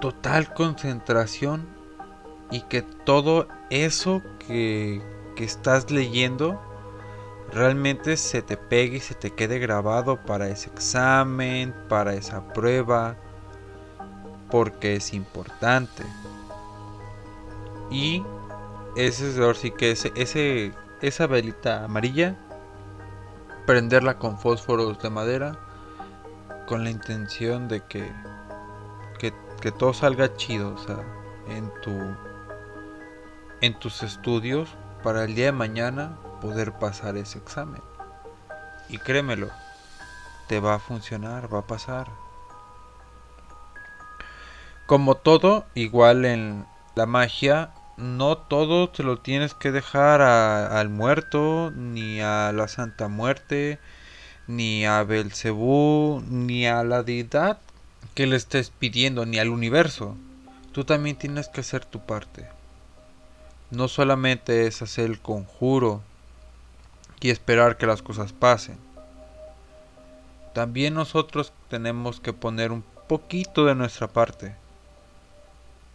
total 0.00 0.52
concentración 0.54 1.66
y 2.50 2.62
que 2.62 2.82
todo 2.82 3.48
eso 3.70 4.22
que, 4.46 5.02
que 5.36 5.44
estás 5.44 5.90
leyendo 5.90 6.60
realmente 7.52 8.16
se 8.16 8.42
te 8.42 8.56
pegue 8.56 8.98
y 8.98 9.00
se 9.00 9.14
te 9.14 9.30
quede 9.30 9.58
grabado 9.58 10.16
para 10.24 10.48
ese 10.48 10.68
examen, 10.70 11.74
para 11.88 12.14
esa 12.14 12.52
prueba, 12.52 13.16
porque 14.50 14.96
es 14.96 15.12
importante. 15.12 16.04
Y 17.90 18.24
ese 18.96 19.28
es 19.28 19.58
sí 19.58 19.70
que 19.70 19.90
ese, 19.92 20.12
ese, 20.16 20.72
esa 21.02 21.26
velita 21.26 21.84
amarilla, 21.84 22.36
prenderla 23.66 24.18
con 24.18 24.38
fósforos 24.38 24.98
de 25.00 25.10
madera, 25.10 25.58
con 26.66 26.82
la 26.82 26.90
intención 26.90 27.68
de 27.68 27.84
que, 27.84 28.10
que, 29.18 29.32
que 29.60 29.70
todo 29.70 29.92
salga 29.92 30.34
chido, 30.36 30.74
o 30.74 30.78
sea, 30.78 30.98
en 31.48 31.70
tu 31.82 31.92
en 33.60 33.78
tus 33.78 34.02
estudios 34.02 34.68
para 35.02 35.24
el 35.24 35.34
día 35.34 35.46
de 35.46 35.52
mañana 35.52 36.18
poder 36.40 36.72
pasar 36.72 37.16
ese 37.16 37.38
examen. 37.38 37.82
Y 38.88 38.98
créemelo, 38.98 39.48
te 40.46 40.60
va 40.60 40.74
a 40.74 40.78
funcionar, 40.78 41.52
va 41.52 41.60
a 41.60 41.66
pasar. 41.66 42.08
Como 44.86 45.16
todo, 45.16 45.66
igual 45.74 46.24
en 46.24 46.66
la 46.94 47.06
magia, 47.06 47.72
no 47.96 48.36
todo 48.36 48.90
te 48.90 49.02
lo 49.02 49.18
tienes 49.18 49.54
que 49.54 49.72
dejar 49.72 50.20
al 50.20 50.88
muerto, 50.90 51.72
ni 51.74 52.20
a 52.20 52.52
la 52.52 52.68
Santa 52.68 53.08
Muerte, 53.08 53.78
ni 54.46 54.84
a 54.84 55.02
Belcebú, 55.02 56.22
ni 56.28 56.66
a 56.66 56.84
la 56.84 57.02
deidad 57.02 57.58
que 58.14 58.26
le 58.26 58.36
estés 58.36 58.70
pidiendo, 58.70 59.24
ni 59.24 59.38
al 59.38 59.48
universo. 59.48 60.16
Tú 60.72 60.84
también 60.84 61.16
tienes 61.16 61.48
que 61.48 61.60
hacer 61.60 61.84
tu 61.84 62.00
parte. 62.00 62.46
No 63.70 63.88
solamente 63.88 64.66
es 64.66 64.82
hacer 64.82 65.06
el 65.06 65.20
conjuro 65.20 66.02
y 67.20 67.30
esperar 67.30 67.78
que 67.78 67.86
las 67.86 68.02
cosas 68.02 68.32
pasen. 68.32 68.78
También 70.52 70.94
nosotros 70.94 71.52
tenemos 71.68 72.20
que 72.20 72.32
poner 72.32 72.72
un 72.72 72.84
poquito 73.08 73.64
de 73.64 73.74
nuestra 73.74 74.08
parte 74.08 74.54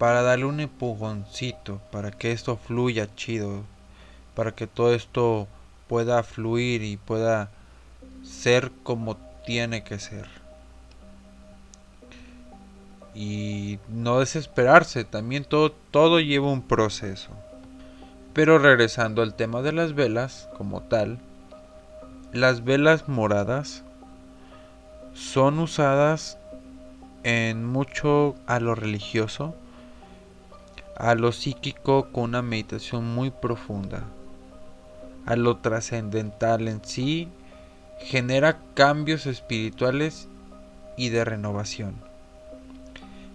para 0.02 0.24
darle 0.24 0.46
un 0.46 0.60
empujoncito, 0.60 1.80
para 1.92 2.10
que 2.10 2.32
esto 2.32 2.58
fluya 2.58 3.14
chido, 3.16 3.62
para 4.34 4.52
que 4.56 4.66
todo 4.66 4.96
esto 4.96 5.48
pueda 5.88 6.24
fluir 6.24 6.82
y 6.82 6.98
pueda 6.98 7.52
ser 8.24 8.72
como 8.82 9.18
tiene 9.46 9.84
que 9.84 10.00
ser. 10.00 10.28
Y 13.14 13.78
no 13.90 14.22
desesperarse, 14.22 15.04
también 15.04 15.44
todo, 15.44 15.72
todo 15.92 16.20
lleva 16.20 16.52
un 16.52 16.64
proceso. 16.64 17.30
Pero 18.34 18.58
regresando 18.58 19.22
al 19.22 19.36
tema 19.36 19.62
de 19.62 19.72
las 19.72 19.94
velas 19.94 20.50
como 20.58 20.82
tal, 20.82 21.20
las 22.34 22.64
velas 22.64 23.08
moradas 23.08 23.84
son 25.14 25.60
usadas 25.60 26.40
en 27.22 27.64
mucho 27.68 28.34
a 28.48 28.60
lo 28.60 28.74
religioso, 28.74 29.54
a 31.02 31.16
lo 31.16 31.32
psíquico 31.32 32.10
con 32.12 32.26
una 32.26 32.44
meditación 32.44 33.04
muy 33.04 33.32
profunda, 33.32 34.04
a 35.26 35.36
lo 35.36 35.58
trascendental 35.58 36.68
en 36.68 36.86
sí, 36.86 37.28
genera 37.98 38.60
cambios 38.76 39.26
espirituales 39.26 40.28
y 40.98 41.10
de 41.10 41.26
renovación, 41.26 41.96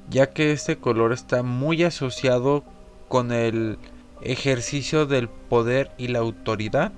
ya 0.08 0.30
que 0.30 0.52
este 0.52 0.76
color 0.76 1.12
está 1.12 1.42
muy 1.42 1.82
asociado 1.82 2.62
con 3.08 3.32
el 3.32 3.78
ejercicio 4.22 5.04
del 5.04 5.28
poder 5.28 5.90
y 5.98 6.06
la 6.06 6.20
autoridad. 6.20 6.92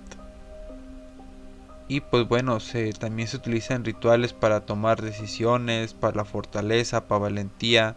Y 1.89 2.01
pues 2.03 2.29
bueno, 2.29 2.59
también 2.99 3.27
se 3.27 3.39
utiliza 3.39 3.75
en 3.75 3.87
rituales 3.87 4.35
para 4.35 4.61
tomar 4.61 5.01
decisiones, 5.01 5.95
para 5.95 6.19
la 6.19 6.25
fortaleza, 6.27 7.09
para 7.09 7.21
valentía. 7.21 7.97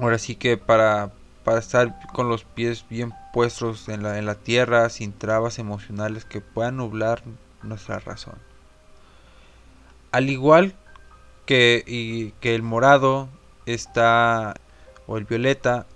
Ahora 0.00 0.18
sí 0.18 0.34
que 0.34 0.56
para, 0.56 1.10
para 1.44 1.58
estar 1.58 1.94
con 2.12 2.28
los 2.28 2.44
pies 2.44 2.86
bien 2.88 3.12
puestos 3.32 3.88
en 3.88 4.02
la, 4.02 4.18
en 4.18 4.24
la 4.24 4.34
tierra, 4.34 4.88
sin 4.88 5.12
trabas 5.12 5.58
emocionales 5.58 6.24
que 6.24 6.40
puedan 6.40 6.78
nublar 6.78 7.22
nuestra 7.62 7.98
razón. 7.98 8.36
Al 10.10 10.30
igual 10.30 10.74
que, 11.44 11.84
y, 11.86 12.30
que 12.40 12.54
el 12.54 12.62
morado 12.62 13.28
está, 13.66 14.54
o 15.06 15.18
el 15.18 15.24
violeta, 15.24 15.86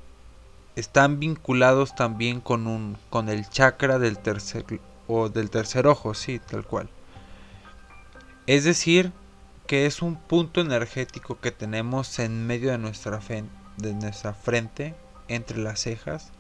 están 0.77 1.19
vinculados 1.19 1.95
también 1.95 2.41
con 2.41 2.67
un 2.67 2.99
con 3.09 3.29
el 3.29 3.49
chakra 3.49 3.99
del 3.99 4.19
tercer 4.19 4.65
o 5.07 5.29
del 5.29 5.49
tercer 5.49 5.87
ojo, 5.87 6.15
sí, 6.15 6.41
tal 6.41 6.65
cual. 6.65 6.89
Es 8.47 8.65
decir, 8.65 9.13
que 9.67 9.87
es 9.87 10.03
un 10.03 10.17
punto 10.17 10.61
energético 10.61 11.41
que 11.41 11.53
tenemos 11.53 12.19
en 12.19 12.47
medio 12.47 12.71
de 12.71 12.79
nuestra, 12.79 13.21
de 13.77 13.95
nuestra 13.95 14.35
frente, 14.35 14.95
entre 15.29 15.59
las 15.59 15.81
cejas, 15.81 16.31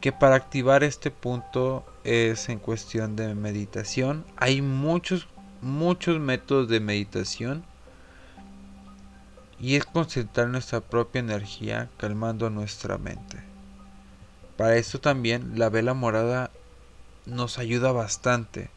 que 0.00 0.12
para 0.12 0.36
activar 0.36 0.84
este 0.84 1.10
punto 1.10 1.84
es 2.04 2.48
en 2.48 2.58
cuestión 2.58 3.16
de 3.16 3.34
meditación. 3.34 4.24
Hay 4.36 4.62
muchos, 4.62 5.26
muchos 5.62 6.20
métodos 6.20 6.68
de 6.68 6.80
meditación 6.80 7.64
y 9.58 9.76
es 9.76 9.86
concentrar 9.86 10.48
nuestra 10.48 10.80
propia 10.80 11.20
energía 11.20 11.88
calmando 11.96 12.50
nuestra 12.50 12.98
mente. 12.98 13.42
Para 14.56 14.76
esto 14.76 15.00
también 15.00 15.58
la 15.58 15.68
vela 15.68 15.94
morada 15.94 16.50
nos 17.24 17.58
ayuda 17.58 17.92
bastante. 17.92 18.70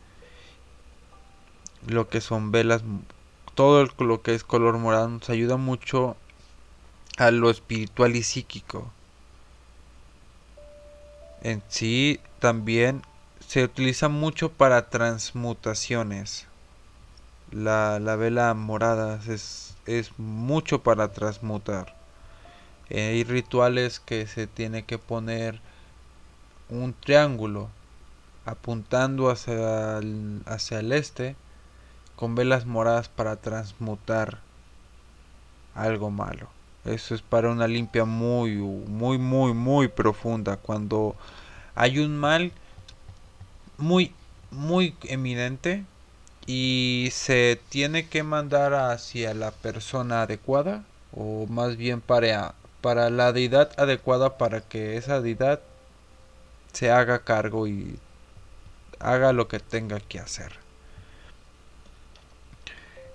Lo 1.87 2.09
que 2.09 2.21
son 2.21 2.51
velas, 2.51 2.83
todo 3.55 3.87
lo 3.99 4.21
que 4.21 4.35
es 4.35 4.43
color 4.43 4.77
morado 4.77 5.09
nos 5.09 5.29
ayuda 5.29 5.57
mucho 5.57 6.17
a 7.19 7.31
lo 7.31 7.49
espiritual 7.49 8.15
y 8.15 8.23
psíquico. 8.23 8.91
En 11.43 11.61
sí 11.67 12.19
también 12.39 13.03
se 13.47 13.63
utiliza 13.63 14.09
mucho 14.09 14.51
para 14.51 14.89
transmutaciones. 14.89 16.47
La, 17.51 17.99
la 17.99 18.15
vela 18.15 18.53
morada 18.53 19.19
es 19.27 19.69
es 19.89 20.17
mucho 20.19 20.83
para 20.83 21.11
transmutar. 21.11 21.95
Eh, 22.89 23.09
hay 23.09 23.23
rituales 23.23 23.99
que 23.99 24.27
se 24.27 24.47
tiene 24.47 24.85
que 24.85 24.97
poner 24.97 25.59
un 26.69 26.93
triángulo 26.93 27.69
apuntando 28.45 29.29
hacia 29.29 29.99
hacia 30.45 30.79
el 30.79 30.91
este 30.91 31.35
con 32.15 32.35
velas 32.35 32.65
moradas 32.65 33.09
para 33.09 33.35
transmutar 33.37 34.39
algo 35.75 36.11
malo. 36.11 36.58
Eso 36.85 37.15
es 37.15 37.21
para 37.21 37.49
una 37.49 37.67
limpia 37.67 38.05
muy, 38.05 38.55
muy, 38.55 39.17
muy, 39.17 39.53
muy 39.53 39.87
profunda. 39.87 40.57
Cuando 40.57 41.15
hay 41.75 41.99
un 41.99 42.17
mal 42.17 42.51
muy, 43.77 44.13
muy 44.51 44.95
eminente, 45.03 45.85
y 46.51 47.09
se 47.11 47.61
tiene 47.69 48.07
que 48.07 48.23
mandar 48.23 48.73
hacia 48.73 49.35
la 49.35 49.51
persona 49.51 50.23
adecuada 50.23 50.83
o 51.15 51.45
más 51.45 51.77
bien 51.77 52.01
para, 52.01 52.55
para 52.81 53.11
la 53.11 53.31
deidad 53.33 53.71
adecuada 53.79 54.39
para 54.39 54.61
que 54.61 54.97
esa 54.97 55.21
deidad 55.21 55.59
se 56.73 56.89
haga 56.89 57.19
cargo 57.19 57.67
y 57.67 57.99
haga 58.97 59.31
lo 59.31 59.47
que 59.47 59.59
tenga 59.59 59.99
que 59.99 60.17
hacer. 60.17 60.53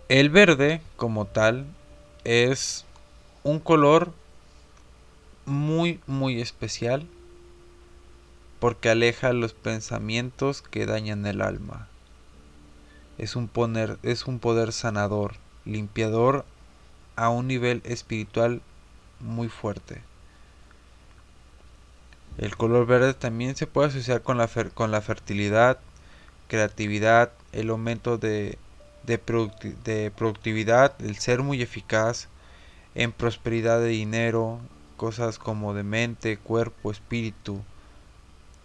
El 0.08 0.30
verde 0.30 0.80
como 0.94 1.24
tal 1.24 1.66
es 2.22 2.83
un 3.44 3.60
color 3.60 4.12
muy 5.46 6.00
muy 6.06 6.40
especial 6.40 7.06
porque 8.58 8.90
aleja 8.90 9.32
los 9.32 9.52
pensamientos 9.52 10.62
que 10.62 10.86
dañan 10.86 11.24
el 11.26 11.40
alma 11.40 11.88
es 13.18 13.36
un, 13.36 13.48
poner, 13.48 13.98
es 14.02 14.26
un 14.26 14.38
poder 14.38 14.72
sanador, 14.72 15.34
limpiador 15.64 16.44
a 17.16 17.28
un 17.28 17.46
nivel 17.46 17.80
espiritual 17.84 18.60
muy 19.20 19.48
fuerte. 19.48 20.02
El 22.38 22.56
color 22.56 22.86
verde 22.86 23.14
también 23.14 23.54
se 23.54 23.68
puede 23.68 23.88
asociar 23.88 24.22
con 24.22 24.38
la, 24.38 24.48
con 24.74 24.90
la 24.90 25.00
fertilidad, 25.00 25.78
creatividad, 26.48 27.30
el 27.52 27.70
aumento 27.70 28.18
de, 28.18 28.58
de, 29.04 29.20
de 29.84 30.10
productividad, 30.10 30.94
el 31.00 31.16
ser 31.16 31.42
muy 31.42 31.62
eficaz, 31.62 32.28
en 32.94 33.12
prosperidad 33.12 33.80
de 33.80 33.88
dinero, 33.88 34.60
cosas 34.96 35.38
como 35.38 35.74
de 35.74 35.82
mente, 35.82 36.36
cuerpo, 36.36 36.90
espíritu. 36.90 37.60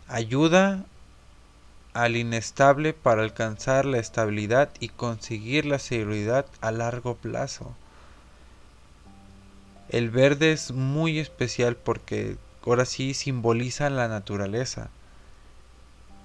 Ayuda 0.07 0.85
al 1.93 2.15
inestable 2.15 2.93
para 2.93 3.23
alcanzar 3.23 3.85
la 3.85 3.97
estabilidad 3.97 4.69
y 4.79 4.89
conseguir 4.89 5.65
la 5.65 5.79
seguridad 5.79 6.45
a 6.61 6.71
largo 6.71 7.15
plazo. 7.15 7.73
El 9.89 10.11
verde 10.11 10.51
es 10.51 10.71
muy 10.71 11.17
especial 11.17 11.75
porque 11.75 12.37
ahora 12.65 12.85
sí 12.85 13.15
simboliza 13.15 13.89
la 13.89 14.07
naturaleza, 14.07 14.89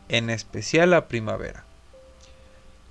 en 0.08 0.28
especial 0.28 0.90
la 0.90 1.08
primavera. 1.08 1.63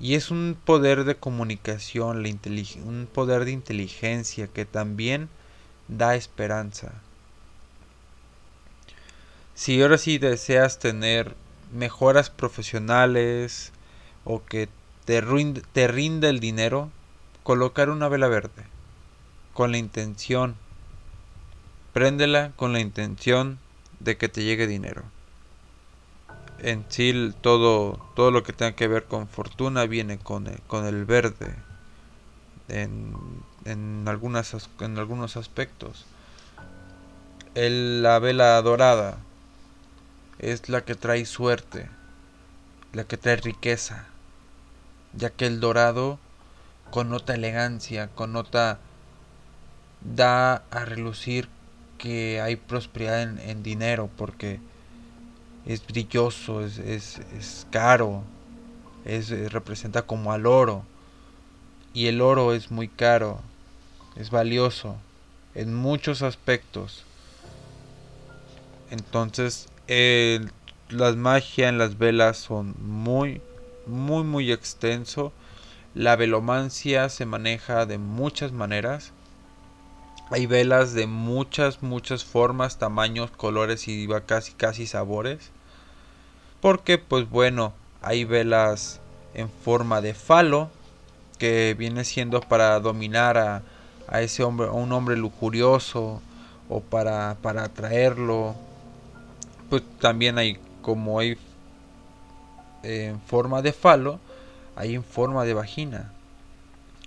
Y 0.03 0.15
es 0.15 0.31
un 0.31 0.57
poder 0.65 1.05
de 1.05 1.15
comunicación, 1.15 2.25
un 2.25 3.07
poder 3.13 3.45
de 3.45 3.51
inteligencia 3.51 4.47
que 4.47 4.65
también 4.65 5.29
da 5.87 6.15
esperanza. 6.15 6.91
Si 9.55 9.81
ahora 9.81 9.97
sí 9.97 10.17
deseas 10.17 10.77
tener 10.77 11.37
mejoras 11.71 12.29
profesionales 12.29 13.71
o 14.25 14.43
que 14.43 14.67
te, 15.05 15.23
te 15.71 15.87
rinda 15.87 16.27
el 16.27 16.41
dinero, 16.41 16.91
colocar 17.43 17.89
una 17.89 18.09
vela 18.09 18.27
verde 18.27 18.65
con 19.53 19.71
la 19.71 19.77
intención, 19.77 20.57
préndela 21.93 22.51
con 22.57 22.73
la 22.73 22.81
intención 22.81 23.57
de 24.01 24.17
que 24.17 24.27
te 24.27 24.43
llegue 24.43 24.67
dinero. 24.67 25.12
En 26.63 26.85
sí 26.89 27.33
todo, 27.41 27.99
todo 28.15 28.31
lo 28.31 28.41
que 28.43 28.53
tenga 28.53 28.71
que 28.71 28.87
ver 28.87 29.03
con 29.05 29.27
fortuna 29.27 29.85
viene 29.85 30.17
con 30.17 30.47
el, 30.47 30.59
con 30.61 30.85
el 30.85 31.05
verde 31.05 31.53
en, 32.69 33.13
en, 33.65 34.07
en 34.07 34.97
algunos 34.97 35.37
aspectos. 35.37 36.05
El, 37.53 38.01
la 38.01 38.17
vela 38.19 38.61
dorada 38.61 39.17
es 40.39 40.69
la 40.69 40.83
que 40.83 40.95
trae 40.95 41.25
suerte, 41.25 41.89
la 42.93 43.03
que 43.03 43.17
trae 43.17 43.35
riqueza, 43.35 44.07
ya 45.13 45.29
que 45.29 45.45
el 45.45 45.59
dorado 45.59 46.17
connota 46.91 47.35
elegancia, 47.35 48.07
connota 48.15 48.79
da 50.01 50.63
a 50.71 50.85
relucir 50.85 51.49
que 51.97 52.41
hay 52.41 52.55
prosperidad 52.55 53.21
en, 53.21 53.63
dinero 53.63 54.09
porque 54.17 54.59
es 55.65 55.85
brilloso, 55.85 56.63
es, 56.65 56.79
es, 56.79 57.67
caro, 57.71 58.23
es, 59.05 59.29
representa 59.51 60.01
como 60.03 60.31
al 60.31 60.45
oro. 60.45 60.83
Y 61.93 62.07
el 62.07 62.21
oro 62.21 62.53
es 62.53 62.71
muy 62.71 62.87
caro, 62.87 63.39
es 64.15 64.31
valioso 64.31 64.97
en 65.55 65.73
muchos 65.73 66.21
aspectos. 66.21 67.05
Entonces, 68.89 69.69
las 70.89 71.15
magias 71.15 71.69
en 71.69 71.77
las 71.77 71.97
velas 71.97 72.37
son 72.37 72.75
muy, 72.79 73.41
muy, 73.85 74.23
muy 74.23 74.51
extenso. 74.51 75.31
La 75.93 76.15
velomancia 76.15 77.09
se 77.09 77.25
maneja 77.25 77.85
de 77.85 77.97
muchas 77.97 78.51
maneras. 78.51 79.13
Hay 80.29 80.45
velas 80.45 80.93
de 80.93 81.07
muchas, 81.07 81.83
muchas 81.83 82.23
formas, 82.23 82.79
tamaños, 82.79 83.31
colores 83.31 83.87
y 83.87 84.07
casi, 84.25 84.53
casi 84.53 84.87
sabores. 84.87 85.51
Porque, 86.61 86.97
pues 86.97 87.29
bueno, 87.29 87.73
hay 88.01 88.23
velas 88.23 88.99
en 89.33 89.49
forma 89.49 90.01
de 90.01 90.13
falo, 90.13 90.69
que 91.37 91.75
viene 91.77 92.05
siendo 92.05 92.41
para 92.41 92.79
dominar 92.79 93.37
a, 93.37 93.63
a 94.07 94.21
ese 94.21 94.43
hombre, 94.43 94.67
a 94.67 94.71
un 94.71 94.91
hombre 94.91 95.17
lujurioso, 95.17 96.21
o 96.69 96.79
para, 96.81 97.37
para 97.41 97.65
atraerlo. 97.65 98.55
Pues 99.69 99.83
también 99.99 100.37
hay, 100.37 100.57
como 100.81 101.19
hay 101.19 101.37
en 102.83 103.19
forma 103.21 103.61
de 103.61 103.73
falo, 103.73 104.19
hay 104.75 104.95
en 104.95 105.03
forma 105.03 105.45
de 105.45 105.53
vagina, 105.53 106.11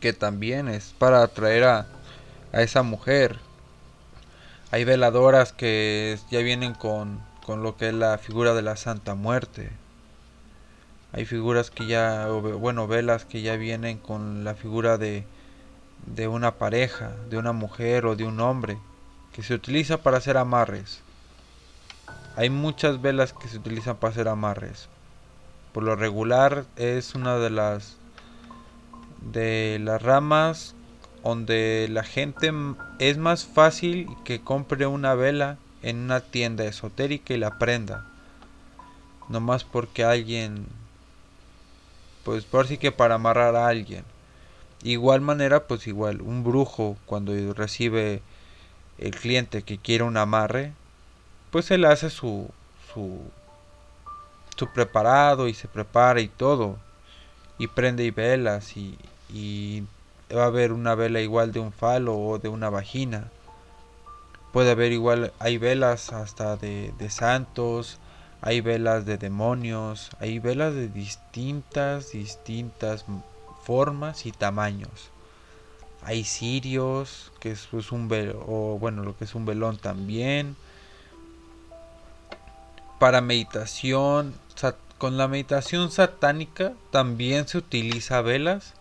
que 0.00 0.12
también 0.12 0.68
es 0.68 0.94
para 0.98 1.22
atraer 1.22 1.64
a, 1.64 1.86
a 2.56 2.62
esa 2.62 2.82
mujer. 2.82 3.38
Hay 4.70 4.84
veladoras 4.84 5.52
que 5.52 6.18
ya 6.30 6.40
vienen 6.40 6.72
con, 6.72 7.20
con 7.44 7.62
lo 7.62 7.76
que 7.76 7.88
es 7.88 7.94
la 7.94 8.16
figura 8.16 8.54
de 8.54 8.62
la 8.62 8.76
Santa 8.76 9.14
Muerte. 9.14 9.70
Hay 11.12 11.26
figuras 11.26 11.70
que 11.70 11.86
ya, 11.86 12.28
bueno, 12.28 12.86
velas 12.88 13.26
que 13.26 13.42
ya 13.42 13.56
vienen 13.56 13.98
con 13.98 14.42
la 14.42 14.54
figura 14.54 14.96
de, 14.96 15.26
de 16.06 16.28
una 16.28 16.52
pareja, 16.52 17.12
de 17.28 17.36
una 17.36 17.52
mujer 17.52 18.06
o 18.06 18.16
de 18.16 18.24
un 18.24 18.40
hombre, 18.40 18.78
que 19.32 19.42
se 19.42 19.52
utiliza 19.52 19.98
para 19.98 20.16
hacer 20.16 20.38
amarres. 20.38 21.02
Hay 22.36 22.48
muchas 22.48 23.02
velas 23.02 23.34
que 23.34 23.48
se 23.48 23.58
utilizan 23.58 23.96
para 23.96 24.12
hacer 24.12 24.28
amarres. 24.28 24.88
Por 25.74 25.82
lo 25.82 25.94
regular 25.94 26.64
es 26.76 27.14
una 27.14 27.36
de 27.36 27.50
las 27.50 27.98
de 29.20 29.78
las 29.82 30.00
ramas 30.00 30.75
donde 31.26 31.88
la 31.90 32.04
gente 32.04 32.52
es 33.00 33.18
más 33.18 33.46
fácil 33.46 34.08
que 34.24 34.40
compre 34.40 34.86
una 34.86 35.16
vela 35.16 35.58
en 35.82 35.98
una 35.98 36.20
tienda 36.20 36.64
esotérica 36.64 37.34
y 37.34 37.38
la 37.38 37.58
prenda. 37.58 38.06
No 39.28 39.40
más 39.40 39.64
porque 39.64 40.04
alguien, 40.04 40.66
pues 42.24 42.44
por 42.44 42.68
sí 42.68 42.78
que 42.78 42.92
para 42.92 43.16
amarrar 43.16 43.56
a 43.56 43.66
alguien. 43.66 44.04
Igual 44.84 45.20
manera, 45.20 45.64
pues 45.64 45.88
igual, 45.88 46.20
un 46.20 46.44
brujo 46.44 46.96
cuando 47.06 47.32
recibe 47.54 48.22
el 48.98 49.10
cliente 49.10 49.62
que 49.62 49.78
quiere 49.78 50.04
un 50.04 50.16
amarre, 50.16 50.74
pues 51.50 51.72
él 51.72 51.86
hace 51.86 52.08
su, 52.08 52.48
su, 52.94 53.18
su 54.56 54.68
preparado 54.68 55.48
y 55.48 55.54
se 55.54 55.66
prepara 55.66 56.20
y 56.20 56.28
todo. 56.28 56.76
Y 57.58 57.66
prende 57.66 58.04
y 58.04 58.12
velas 58.12 58.76
y, 58.76 58.96
y 59.28 59.82
va 60.34 60.44
a 60.44 60.46
haber 60.46 60.72
una 60.72 60.94
vela 60.94 61.20
igual 61.20 61.52
de 61.52 61.60
un 61.60 61.72
falo 61.72 62.16
o 62.18 62.38
de 62.38 62.48
una 62.48 62.70
vagina. 62.70 63.30
Puede 64.52 64.70
haber 64.70 64.92
igual, 64.92 65.32
hay 65.38 65.58
velas 65.58 66.12
hasta 66.12 66.56
de, 66.56 66.92
de 66.98 67.10
santos, 67.10 67.98
hay 68.40 68.60
velas 68.60 69.04
de 69.04 69.18
demonios, 69.18 70.10
hay 70.18 70.38
velas 70.38 70.74
de 70.74 70.88
distintas, 70.88 72.12
distintas 72.12 73.04
formas 73.62 74.26
y 74.26 74.32
tamaños. 74.32 75.10
Hay 76.02 76.24
cirios, 76.24 77.32
que 77.40 77.50
es 77.50 77.66
pues, 77.70 77.90
un 77.92 78.08
velón, 78.08 78.42
o 78.46 78.78
bueno, 78.78 79.02
lo 79.02 79.16
que 79.16 79.24
es 79.24 79.34
un 79.34 79.44
velón 79.44 79.76
también. 79.76 80.56
Para 82.98 83.20
meditación, 83.20 84.34
con 84.98 85.16
la 85.16 85.28
meditación 85.28 85.90
satánica 85.90 86.72
también 86.90 87.46
se 87.48 87.58
utiliza 87.58 88.22
velas 88.22 88.74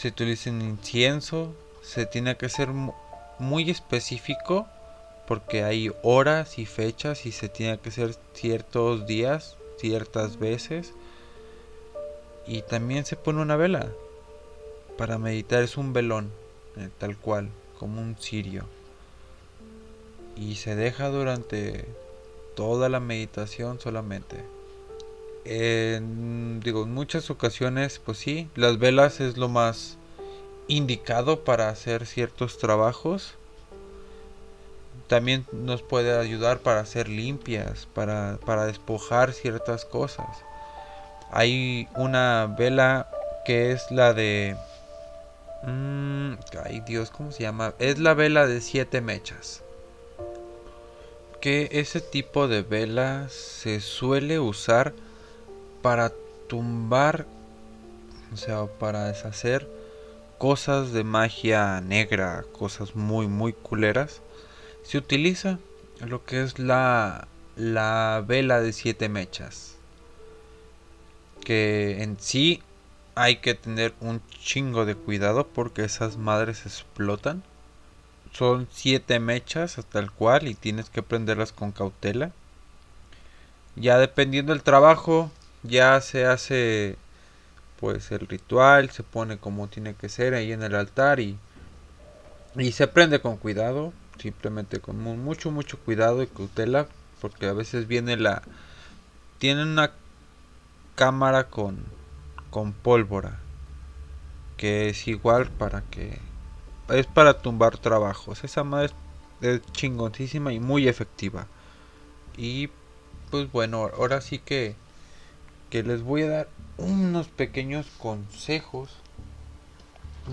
se 0.00 0.08
utiliza 0.08 0.48
incienso, 0.48 1.52
se 1.82 2.06
tiene 2.06 2.38
que 2.38 2.48
ser 2.48 2.70
muy 3.38 3.68
específico 3.68 4.66
porque 5.26 5.62
hay 5.62 5.92
horas 6.02 6.58
y 6.58 6.64
fechas 6.64 7.26
y 7.26 7.32
se 7.32 7.50
tiene 7.50 7.78
que 7.78 7.90
ser 7.90 8.16
ciertos 8.32 9.06
días, 9.06 9.58
ciertas 9.76 10.38
veces. 10.38 10.94
Y 12.46 12.62
también 12.62 13.04
se 13.04 13.16
pone 13.16 13.42
una 13.42 13.56
vela 13.56 13.92
para 14.96 15.18
meditar, 15.18 15.62
es 15.62 15.76
un 15.76 15.92
velón, 15.92 16.30
eh, 16.78 16.88
tal 16.96 17.18
cual, 17.18 17.50
como 17.78 18.00
un 18.00 18.16
cirio. 18.16 18.64
Y 20.34 20.54
se 20.54 20.76
deja 20.76 21.10
durante 21.10 21.84
toda 22.56 22.88
la 22.88 23.00
meditación 23.00 23.78
solamente. 23.80 24.59
En, 25.44 26.60
digo, 26.60 26.84
en 26.84 26.92
muchas 26.92 27.30
ocasiones, 27.30 28.00
pues 28.04 28.18
sí, 28.18 28.48
las 28.54 28.78
velas 28.78 29.20
es 29.20 29.36
lo 29.36 29.48
más 29.48 29.96
indicado 30.68 31.44
para 31.44 31.68
hacer 31.68 32.06
ciertos 32.06 32.58
trabajos. 32.58 33.34
También 35.08 35.44
nos 35.52 35.82
puede 35.82 36.16
ayudar 36.16 36.60
para 36.60 36.80
hacer 36.80 37.08
limpias, 37.08 37.88
para, 37.94 38.38
para 38.44 38.66
despojar 38.66 39.32
ciertas 39.32 39.84
cosas. 39.84 40.28
Hay 41.32 41.88
una 41.96 42.54
vela 42.58 43.08
que 43.44 43.72
es 43.72 43.90
la 43.90 44.12
de... 44.14 44.56
Mmm, 45.64 46.34
ay 46.64 46.80
Dios, 46.86 47.10
¿cómo 47.10 47.32
se 47.32 47.42
llama? 47.42 47.74
Es 47.78 47.98
la 47.98 48.14
vela 48.14 48.46
de 48.46 48.60
siete 48.60 49.00
mechas 49.00 49.62
que 51.40 51.68
ese 51.72 52.00
tipo 52.00 52.48
de 52.48 52.62
vela 52.62 53.28
se 53.30 53.80
suele 53.80 54.38
usar 54.38 54.92
para 55.82 56.12
tumbar, 56.48 57.26
o 58.32 58.36
sea, 58.36 58.66
para 58.66 59.06
deshacer 59.06 59.68
cosas 60.38 60.92
de 60.92 61.04
magia 61.04 61.80
negra, 61.80 62.44
cosas 62.58 62.96
muy, 62.96 63.28
muy 63.28 63.52
culeras, 63.52 64.22
se 64.82 64.98
utiliza 64.98 65.58
lo 66.00 66.24
que 66.24 66.42
es 66.42 66.58
la, 66.58 67.28
la 67.56 68.24
vela 68.26 68.60
de 68.60 68.72
siete 68.72 69.08
mechas. 69.08 69.76
Que 71.44 72.02
en 72.02 72.18
sí 72.18 72.62
hay 73.14 73.36
que 73.36 73.54
tener 73.54 73.92
un 74.00 74.22
chingo 74.30 74.86
de 74.86 74.94
cuidado 74.94 75.46
porque 75.46 75.84
esas 75.84 76.16
madres 76.16 76.64
explotan. 76.64 77.42
son 78.32 78.68
siete 78.70 79.20
mechas 79.20 79.78
hasta 79.78 79.98
el 79.98 80.10
cual 80.10 80.48
y 80.48 80.54
tienes 80.54 80.88
que 80.88 81.02
prenderlas 81.02 81.52
con 81.52 81.72
cautela. 81.72 82.32
Ya 83.76 83.98
dependiendo 83.98 84.52
del 84.52 84.62
trabajo, 84.62 85.30
ya 85.62 86.00
se 86.00 86.26
hace 86.26 86.96
pues 87.78 88.10
el 88.12 88.26
ritual, 88.26 88.90
se 88.90 89.02
pone 89.02 89.38
como 89.38 89.68
tiene 89.68 89.94
que 89.94 90.08
ser 90.08 90.34
ahí 90.34 90.52
en 90.52 90.62
el 90.62 90.74
altar 90.74 91.20
y, 91.20 91.38
y 92.56 92.72
se 92.72 92.86
prende 92.86 93.20
con 93.20 93.36
cuidado, 93.36 93.92
simplemente 94.18 94.80
con 94.80 94.98
mucho 94.98 95.50
mucho 95.50 95.78
cuidado 95.78 96.22
y 96.22 96.26
cautela, 96.26 96.86
porque 97.20 97.46
a 97.46 97.52
veces 97.52 97.88
viene 97.88 98.16
la 98.16 98.42
tiene 99.38 99.62
una 99.62 99.92
cámara 100.94 101.48
con 101.48 101.84
con 102.50 102.72
pólvora 102.72 103.38
que 104.60 104.90
es 104.90 105.08
igual 105.08 105.46
para 105.48 105.80
que 105.80 106.18
es 106.90 107.06
para 107.06 107.40
tumbar 107.40 107.78
trabajos. 107.78 108.44
Esa 108.44 108.62
madre 108.62 108.90
es, 109.40 109.62
chingoncísima 109.72 110.52
y 110.52 110.60
muy 110.60 110.86
efectiva. 110.86 111.46
Y 112.36 112.68
pues 113.30 113.50
bueno, 113.52 113.90
ahora 113.96 114.20
sí 114.20 114.38
que 114.38 114.74
que 115.70 115.82
les 115.84 116.02
voy 116.02 116.22
a 116.22 116.28
dar 116.28 116.48
unos 116.76 117.28
pequeños 117.28 117.86
consejos 117.98 118.90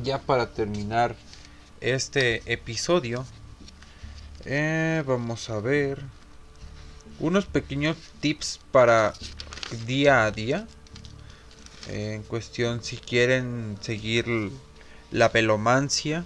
ya 0.04 0.20
para 0.20 0.52
terminar 0.52 1.16
este 1.80 2.42
episodio. 2.52 3.26
Eh, 4.46 5.04
vamos 5.06 5.50
a 5.50 5.60
ver 5.60 6.02
unos 7.20 7.46
pequeños 7.46 7.98
tips 8.20 8.60
para 8.72 9.14
día 9.86 10.26
a 10.26 10.32
día 10.32 10.68
en 11.90 12.24
cuestión 12.24 12.84
si 12.84 12.98
quieren 12.98 13.78
seguir 13.82 14.52
la 15.12 15.30
velomancia 15.30 16.26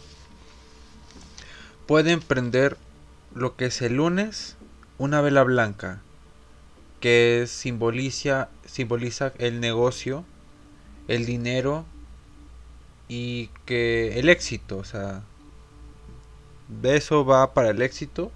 pueden 1.87 2.19
prender 2.19 2.77
lo 3.33 3.55
que 3.55 3.65
es 3.65 3.81
el 3.81 3.95
lunes 3.95 4.57
una 4.97 5.21
vela 5.21 5.43
blanca 5.43 6.01
que 6.99 7.45
simboliza 7.47 8.49
simboliza 8.71 9.33
el 9.37 9.59
negocio 9.59 10.23
el 11.07 11.25
dinero 11.25 11.85
y 13.07 13.49
que 13.65 14.19
el 14.19 14.29
éxito 14.29 14.77
o 14.77 14.83
sea 14.83 15.23
eso 16.83 17.25
va 17.25 17.53
para 17.53 17.69
el 17.69 17.81
éxito 17.81 18.31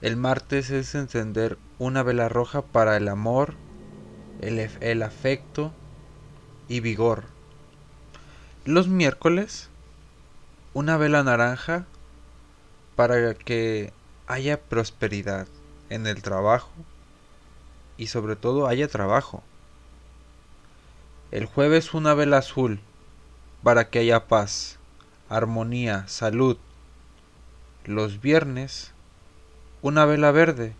el 0.00 0.16
martes 0.16 0.70
es 0.70 0.94
encender 0.94 1.58
una 1.78 2.02
vela 2.02 2.28
roja 2.28 2.62
para 2.62 2.96
el 2.96 3.08
amor 3.08 3.54
el, 4.40 4.70
el 4.80 5.02
afecto 5.02 5.72
y 6.68 6.80
vigor. 6.80 7.24
Los 8.64 8.88
miércoles, 8.88 9.68
una 10.72 10.96
vela 10.96 11.22
naranja 11.22 11.86
para 12.96 13.34
que 13.34 13.92
haya 14.26 14.60
prosperidad 14.60 15.46
en 15.90 16.06
el 16.06 16.22
trabajo 16.22 16.70
y 17.96 18.08
sobre 18.08 18.36
todo 18.36 18.66
haya 18.66 18.88
trabajo. 18.88 19.42
El 21.30 21.46
jueves 21.46 21.94
una 21.94 22.14
vela 22.14 22.38
azul 22.38 22.80
para 23.62 23.88
que 23.88 24.00
haya 24.00 24.26
paz, 24.26 24.78
armonía, 25.28 26.06
salud. 26.06 26.56
Los 27.84 28.20
viernes 28.20 28.92
una 29.82 30.06
vela 30.06 30.30
verde 30.30 30.74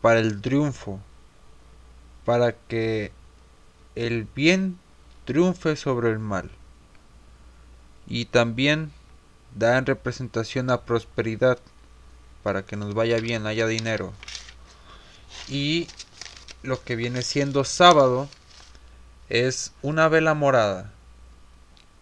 para 0.00 0.20
el 0.20 0.40
triunfo, 0.40 1.00
para 2.24 2.52
que 2.52 3.12
el 3.94 4.26
bien 4.34 4.78
triunfe 5.24 5.76
sobre 5.76 6.10
el 6.10 6.18
mal. 6.18 6.50
Y 8.06 8.24
también 8.26 8.90
da 9.54 9.78
en 9.78 9.86
representación 9.86 10.70
a 10.70 10.82
prosperidad, 10.82 11.58
para 12.42 12.64
que 12.64 12.76
nos 12.76 12.94
vaya 12.94 13.18
bien, 13.18 13.46
haya 13.46 13.66
dinero. 13.66 14.12
Y 15.48 15.88
lo 16.62 16.82
que 16.82 16.96
viene 16.96 17.22
siendo 17.22 17.64
sábado 17.64 18.28
es 19.28 19.72
una 19.82 20.08
vela 20.08 20.34
morada, 20.34 20.92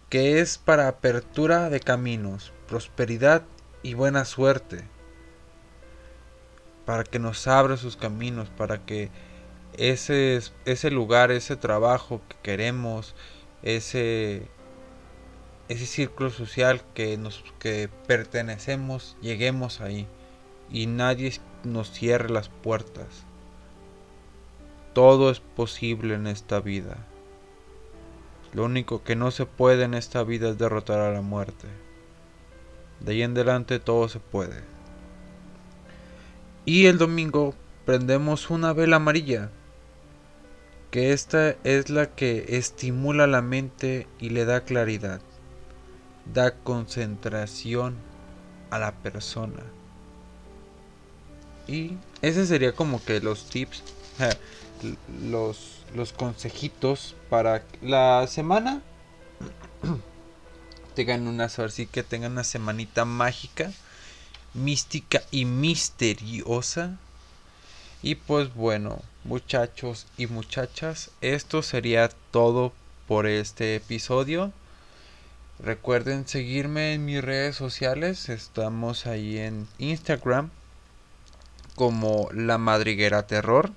que 0.09 0.39
es 0.39 0.57
para 0.57 0.87
apertura 0.87 1.69
de 1.69 1.79
caminos, 1.79 2.51
prosperidad 2.67 3.43
y 3.83 3.93
buena 3.93 4.25
suerte. 4.25 4.83
Para 6.85 7.03
que 7.03 7.19
nos 7.19 7.47
abra 7.47 7.77
sus 7.77 7.95
caminos, 7.95 8.49
para 8.49 8.85
que 8.85 9.09
ese, 9.77 10.41
ese 10.65 10.91
lugar, 10.91 11.31
ese 11.31 11.55
trabajo 11.55 12.21
que 12.27 12.35
queremos, 12.43 13.15
ese, 13.63 14.47
ese 15.69 15.85
círculo 15.85 16.29
social 16.29 16.81
que 16.93 17.17
nos 17.17 17.43
que 17.59 17.89
pertenecemos, 18.07 19.15
lleguemos 19.21 19.79
ahí 19.79 20.07
y 20.69 20.87
nadie 20.87 21.39
nos 21.63 21.91
cierre 21.91 22.29
las 22.29 22.49
puertas. 22.49 23.25
Todo 24.93 25.31
es 25.31 25.39
posible 25.39 26.15
en 26.15 26.27
esta 26.27 26.59
vida. 26.59 26.97
Lo 28.53 28.65
único 28.65 29.03
que 29.03 29.15
no 29.15 29.31
se 29.31 29.45
puede 29.45 29.83
en 29.83 29.93
esta 29.93 30.23
vida 30.23 30.49
es 30.49 30.57
derrotar 30.57 30.99
a 30.99 31.11
la 31.11 31.21
muerte. 31.21 31.67
De 32.99 33.13
ahí 33.13 33.21
en 33.21 33.31
adelante 33.31 33.79
todo 33.79 34.09
se 34.09 34.19
puede. 34.19 34.61
Y 36.65 36.85
el 36.85 36.97
domingo 36.97 37.55
prendemos 37.85 38.49
una 38.49 38.73
vela 38.73 38.97
amarilla 38.97 39.49
que 40.91 41.13
esta 41.13 41.55
es 41.63 41.89
la 41.89 42.07
que 42.07 42.45
estimula 42.49 43.25
la 43.25 43.41
mente 43.41 44.07
y 44.19 44.29
le 44.29 44.43
da 44.43 44.65
claridad, 44.65 45.21
da 46.33 46.53
concentración 46.53 47.95
a 48.69 48.77
la 48.77 48.91
persona. 48.91 49.63
Y 51.67 51.97
ese 52.21 52.45
sería 52.45 52.73
como 52.73 53.03
que 53.03 53.21
los 53.21 53.49
tips, 53.49 53.83
los, 55.23 55.85
los 55.95 56.13
consejitos 56.13 57.15
para 57.29 57.63
la 57.81 58.27
semana. 58.27 58.81
tengan 60.95 61.27
una 61.27 61.45
así 61.45 61.87
que 61.87 62.03
tengan 62.03 62.33
una 62.33 62.43
semanita 62.43 63.05
mágica, 63.05 63.71
mística 64.53 65.21
y 65.31 65.45
misteriosa. 65.45 66.97
Y 68.03 68.15
pues 68.15 68.53
bueno, 68.53 69.01
muchachos 69.23 70.07
y 70.17 70.27
muchachas, 70.27 71.11
esto 71.21 71.61
sería 71.61 72.09
todo 72.31 72.73
por 73.07 73.27
este 73.27 73.75
episodio. 73.75 74.51
Recuerden 75.59 76.27
seguirme 76.27 76.93
en 76.93 77.05
mis 77.05 77.23
redes 77.23 77.55
sociales. 77.55 78.29
Estamos 78.29 79.05
ahí 79.05 79.37
en 79.37 79.67
Instagram 79.77 80.49
como 81.75 82.29
La 82.33 82.57
Madriguera 82.57 83.27
Terror. 83.27 83.71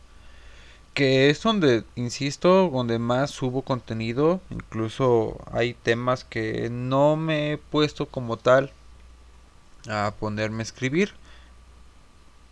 Que 0.94 1.28
es 1.28 1.42
donde, 1.42 1.84
insisto, 1.96 2.70
donde 2.70 2.98
más 2.98 3.30
subo 3.30 3.62
contenido. 3.62 4.40
Incluso 4.50 5.38
hay 5.52 5.74
temas 5.74 6.24
que 6.24 6.70
no 6.70 7.16
me 7.16 7.52
he 7.52 7.58
puesto 7.58 8.06
como 8.06 8.36
tal 8.36 8.72
a 9.88 10.14
ponerme 10.18 10.60
a 10.60 10.62
escribir. 10.62 11.12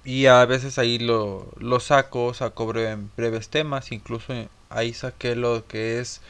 Y 0.05 0.27
a 0.27 0.45
veces 0.45 0.79
ahí 0.79 0.99
lo, 0.99 1.47
lo 1.59 1.79
saco, 1.81 2.35
saco 2.35 2.67
breves 2.67 3.49
temas, 3.49 3.93
incluso 3.93 4.35
ahí 4.71 4.93
saqué 4.95 5.37
lo 5.37 5.67
que 5.67 6.01
es 6.01 6.21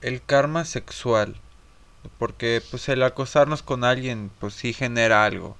el 0.00 0.22
karma 0.22 0.64
sexual. 0.64 1.36
Porque 2.18 2.62
pues 2.70 2.88
el 2.88 3.02
acosarnos 3.02 3.62
con 3.62 3.84
alguien 3.84 4.30
pues 4.40 4.54
sí 4.54 4.72
genera 4.72 5.24
algo. 5.24 5.56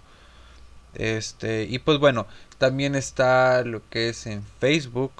Este, 0.94 1.64
y 1.64 1.78
pues 1.78 1.98
bueno, 1.98 2.26
también 2.58 2.94
está 2.94 3.62
lo 3.64 3.82
que 3.90 4.08
es 4.08 4.26
en 4.26 4.42
Facebook, 4.60 5.12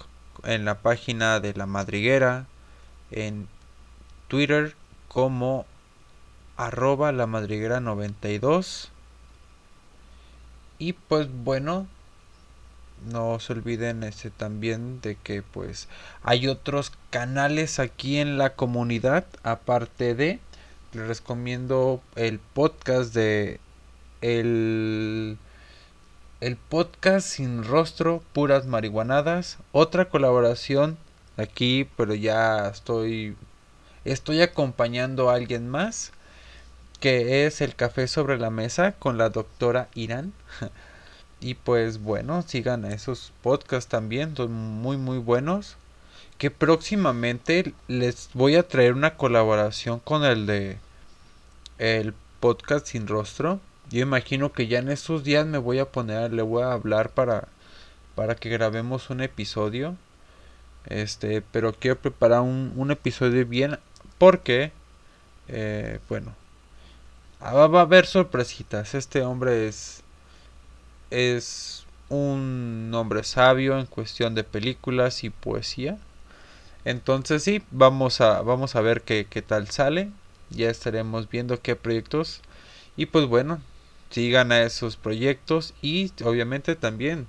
en 0.45 0.65
la 0.65 0.81
página 0.81 1.41
de 1.41 1.55
la 1.55 1.67
madriguera, 1.67 2.47
en 3.11 3.49
Twitter 4.29 4.75
como 5.09 5.67
arroba 6.57 7.13
la 7.13 7.27
madriguera 7.27 7.81
92 7.81 8.91
y 10.79 10.95
pues 10.95 11.29
bueno, 11.33 11.87
no 13.07 13.39
se 13.41 13.53
olviden 13.53 14.03
ese 14.03 14.31
también 14.31 15.01
de 15.01 15.17
que 15.17 15.43
pues 15.43 15.89
hay 16.23 16.49
otros 16.49 16.93
canales 17.11 17.79
aquí 17.79 18.19
en 18.19 18.39
la 18.39 18.55
comunidad 18.55 19.25
aparte 19.43 20.15
de 20.15 20.41
les 20.93 21.07
recomiendo 21.07 22.03
el 22.17 22.39
podcast 22.39 23.15
de 23.15 23.61
el 24.23 25.39
el 26.43 26.57
podcast 26.57 27.27
sin 27.27 27.65
rostro 27.65 28.23
puras 28.33 28.67
marihuanadas 28.67 29.59
otra 29.73 30.11
colaboración 30.11 30.99
aquí 31.37 31.89
pero 31.97 32.15
ya 32.15 32.69
estoy 32.69 33.37
estoy 34.05 34.43
acompañando 34.43 35.31
a 35.31 35.35
alguien 35.37 35.69
más 35.69 36.13
que 37.03 37.47
es 37.47 37.61
el 37.61 37.75
café 37.75 38.07
sobre 38.07 38.39
la 38.39 38.51
mesa 38.51 38.93
con 38.93 39.19
la 39.19 39.29
doctora 39.29 39.89
Irán. 39.97 40.33
y 41.41 41.55
pues 41.55 42.01
bueno, 42.01 42.43
sigan 42.43 42.85
esos 42.85 43.33
podcasts 43.43 43.91
también, 43.91 44.37
son 44.37 44.53
muy 44.53 44.97
muy 44.97 45.19
buenos. 45.19 45.77
Que 46.39 46.53
próximamente 46.53 47.75
les 47.89 48.31
voy 48.35 48.55
a 48.55 48.69
traer 48.69 48.93
una 48.95 49.17
colaboración 49.17 49.99
con 49.99 50.25
el 50.25 50.47
de 50.47 50.79
el 51.79 52.15
podcast 52.39 52.87
sin 52.87 53.09
rostro. 53.09 53.59
Yo 53.91 54.01
imagino 54.01 54.53
que 54.53 54.69
ya 54.69 54.79
en 54.79 54.89
estos 54.89 55.25
días 55.25 55.47
me 55.47 55.59
voy 55.59 55.79
a 55.79 55.91
poner, 55.91 56.33
le 56.33 56.43
voy 56.43 56.63
a 56.63 56.73
hablar 56.73 57.11
para, 57.11 57.49
para 58.15 58.35
que 58.35 58.49
grabemos 58.49 59.11
un 59.11 59.21
episodio. 59.21 59.97
Este, 60.87 61.43
pero 61.43 61.73
quiero 61.73 61.99
preparar 62.01 62.41
un, 62.41 62.73
un 62.77 62.91
episodio 62.91 63.47
bien 63.47 63.79
porque, 64.19 64.73
eh, 65.49 65.99
bueno, 66.09 66.35
ah, 67.41 67.55
va, 67.55 67.81
a 67.81 67.83
haber 67.83 68.07
sorpresitas. 68.07 68.95
Este 68.95 69.23
hombre 69.23 69.69
es, 69.69 70.03
es 71.11 71.85
un 72.09 72.91
hombre 72.95 73.25
sabio 73.25 73.79
en 73.79 73.87
cuestión 73.87 74.35
de 74.35 74.45
películas 74.45 75.25
y 75.25 75.31
poesía. 75.31 75.99
Entonces 76.85 77.43
sí, 77.45 77.63
vamos 77.71 78.21
a, 78.21 78.43
vamos 78.43 78.77
a 78.77 78.81
ver 78.81 79.03
qué, 79.03 79.27
qué 79.29 79.43
tal 79.43 79.69
sale. 79.71 80.11
Ya 80.51 80.71
estaremos 80.71 81.29
viendo 81.29 81.61
qué 81.63 81.77
proyectos. 81.77 82.41
Y 82.97 83.07
pues 83.07 83.27
bueno, 83.27 83.61
sigan 84.13 84.53
a 84.53 84.63
esos 84.63 84.97
proyectos 84.97 85.75
y 85.83 86.13
obviamente 86.25 86.77
también 86.77 87.27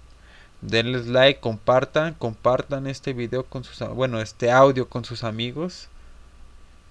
denles 0.62 1.08
like, 1.08 1.40
compartan, 1.40 2.14
compartan 2.14 2.86
este 2.86 3.14
video 3.14 3.46
con 3.46 3.64
sus 3.64 3.80
bueno, 3.96 4.22
este 4.22 4.52
audio 4.52 4.88
con 4.88 5.04
sus 5.04 5.24
amigos 5.24 5.90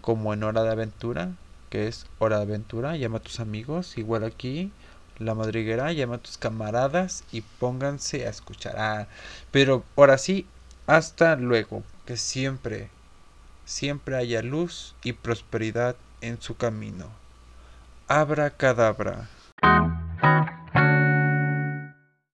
como 0.01 0.35
en 0.35 0.43
Hora 0.43 0.65
de 0.65 0.71
Aventura, 0.71 1.33
que 1.71 1.87
es 1.87 2.07
Hora 2.19 2.39
de 2.39 2.43
Aventura, 2.43 2.97
llama 2.97 3.19
a 3.19 3.23
tus 3.23 3.39
amigos, 3.39 3.97
igual 3.97 4.25
aquí 4.25 4.73
la 5.19 5.35
madriguera, 5.35 5.93
llama 5.93 6.17
a 6.17 6.19
tus 6.19 6.39
camaradas 6.39 7.23
y 7.31 7.43
pónganse 7.43 8.27
a 8.27 8.31
escuchar. 8.31 8.75
Ah, 8.79 9.07
pero 9.53 9.85
ahora 9.97 10.19
sí, 10.19 10.47
hasta 10.87 11.37
luego, 11.37 11.85
que 12.05 12.17
siempre 12.17 12.91
siempre 13.65 14.17
haya 14.17 14.43
luz 14.43 14.95
y 15.03 15.13
prosperidad 15.13 15.97
en 16.21 16.41
su 16.41 16.57
camino. 16.57 17.07
Abra 18.09 18.51
cadabra. 18.51 19.29
Thank 19.63 19.95
you. 20.25 20.62